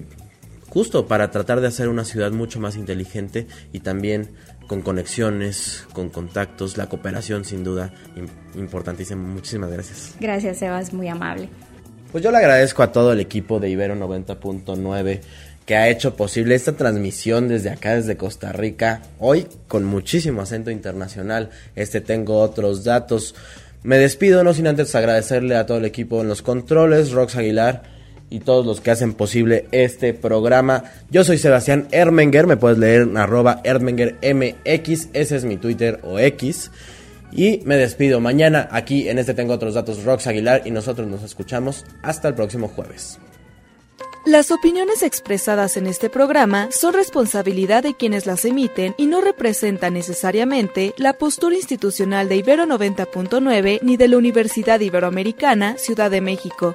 justo 0.75 1.07
para 1.07 1.31
tratar 1.31 1.61
de 1.61 1.69
hacer 1.69 1.89
una 1.89 2.05
ciudad 2.05 2.33
mucho 2.33 2.59
más 2.59 2.75
inteligente 2.75 3.47
y 3.73 3.79
también 3.79 4.31
con 4.67 4.83
conexiones, 4.83 5.87
con 5.93 6.11
contactos, 6.11 6.77
la 6.77 6.89
cooperación 6.89 7.45
sin 7.45 7.65
duda 7.65 7.93
importantísima. 8.55 9.23
Muchísimas 9.23 9.71
gracias. 9.71 10.15
Gracias, 10.21 10.59
Sebas, 10.59 10.93
muy 10.93 11.09
amable. 11.09 11.49
Pues 12.13 12.23
yo 12.23 12.31
le 12.31 12.39
agradezco 12.39 12.83
a 12.83 12.93
todo 12.93 13.13
el 13.13 13.21
equipo 13.21 13.61
de 13.61 13.71
Ibero 13.71 13.97
90.9 13.97 15.21
que 15.67 15.77
ha 15.77 15.89
hecho 15.89 16.15
posible 16.15 16.55
esta 16.55 16.77
transmisión 16.77 17.49
desde 17.49 17.71
acá, 17.71 17.95
desde 17.95 18.17
Costa 18.17 18.53
Rica, 18.53 19.03
hoy 19.19 19.47
con 19.67 19.85
muchísimo 19.85 20.43
acento 20.43 20.71
internacional. 20.71 21.51
Este 21.75 22.01
tengo 22.01 22.41
otros 22.41 22.85
datos. 22.85 23.35
Me 23.83 23.99
despido, 23.99 24.45
no 24.45 24.53
sin 24.55 24.67
antes 24.67 24.95
agradecerle 24.95 25.57
a 25.57 25.67
todo 25.67 25.79
el 25.79 25.87
equipo 25.87 26.21
en 26.21 26.29
los 26.29 26.43
controles, 26.43 27.13
Rox 27.13 27.37
Aguilar 27.37 27.94
y 28.31 28.41
todos 28.41 28.67
los 28.67 28.81
que 28.81 28.91
hacen 28.91 29.13
posible 29.13 29.67
este 29.73 30.15
programa. 30.15 30.85
Yo 31.11 31.25
soy 31.25 31.39
Sebastián 31.39 31.89
Ermenger, 31.93 32.47
me 32.47 32.57
puedes 32.57 32.79
leer 32.79 33.03
en 33.03 33.17
arroba 33.17 33.61
ErmengerMX, 33.65 35.09
ese 35.13 35.37
es 35.37 35.45
mi 35.45 35.57
Twitter 35.57 36.01
o 36.03 36.19
X. 36.19 36.71
Y 37.33 37.61
me 37.65 37.77
despido 37.77 38.21
mañana 38.21 38.69
aquí 38.71 39.09
en 39.09 39.19
este 39.19 39.35
Tengo 39.35 39.55
Otros 39.55 39.75
Datos 39.75 40.05
Rox 40.05 40.27
Aguilar 40.27 40.63
y 40.65 40.71
nosotros 40.71 41.09
nos 41.09 41.23
escuchamos 41.23 41.85
hasta 42.03 42.29
el 42.29 42.35
próximo 42.35 42.69
jueves. 42.69 43.19
Las 44.27 44.51
opiniones 44.51 45.03
expresadas 45.03 45.77
en 45.77 45.87
este 45.87 46.09
programa 46.09 46.69
son 46.71 46.95
responsabilidad 46.95 47.83
de 47.83 47.93
quienes 47.95 48.25
las 48.25 48.47
emiten 48.47 48.95
y 48.97 49.07
no 49.07 49.21
representan 49.21 49.93
necesariamente 49.93 50.95
la 50.97 51.13
postura 51.13 51.57
institucional 51.57 52.27
de 52.31 52.37
Ibero 52.37 52.65
90.9 52.65 53.81
ni 53.83 53.99
de 53.99 54.09
la 54.09 54.17
Universidad 54.17 54.81
Iberoamericana, 54.81 55.77
Ciudad 55.77 56.11
de 56.11 56.23
México. 56.23 56.75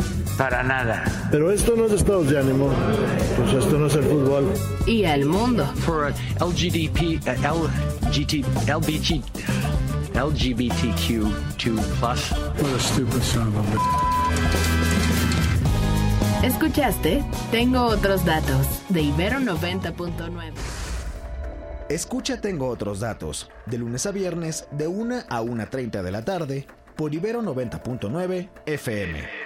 para 0.37 0.63
nada. 0.63 1.03
Pero 1.31 1.51
esto 1.51 1.75
no 1.75 1.85
es 1.85 1.93
estados 1.93 2.29
de 2.29 2.39
ánimo. 2.39 2.69
Pues 3.37 3.53
esto 3.53 3.77
no 3.77 3.87
es 3.87 3.95
el 3.95 4.03
fútbol. 4.03 4.51
Y 4.85 5.05
al 5.05 5.25
mundo. 5.25 5.65
For 5.85 6.13
LGDP, 6.39 7.21
LGT, 7.25 8.45
LBG, 8.67 9.21
LGBTQ2+. 10.13 12.01
What 12.01 12.75
a 12.75 12.79
stupid 12.79 13.21
son 13.21 13.47
of 13.47 13.57
a... 13.57 14.11
¿Escuchaste? 16.45 17.23
Tengo 17.51 17.83
otros 17.83 18.25
datos 18.25 18.67
de 18.89 19.03
Ibero 19.03 19.39
90.9. 19.39 20.53
Escucha 21.87 22.41
Tengo 22.41 22.67
otros 22.67 22.99
datos 22.99 23.51
de 23.67 23.77
lunes 23.77 24.05
a 24.05 24.11
viernes 24.11 24.67
de 24.71 24.87
1 24.87 25.23
a 25.29 25.41
1.30 25.41 26.01
de 26.01 26.11
la 26.11 26.25
tarde 26.25 26.65
por 26.95 27.13
Ibero 27.13 27.41
90.9 27.41 28.49
FM. 28.65 29.40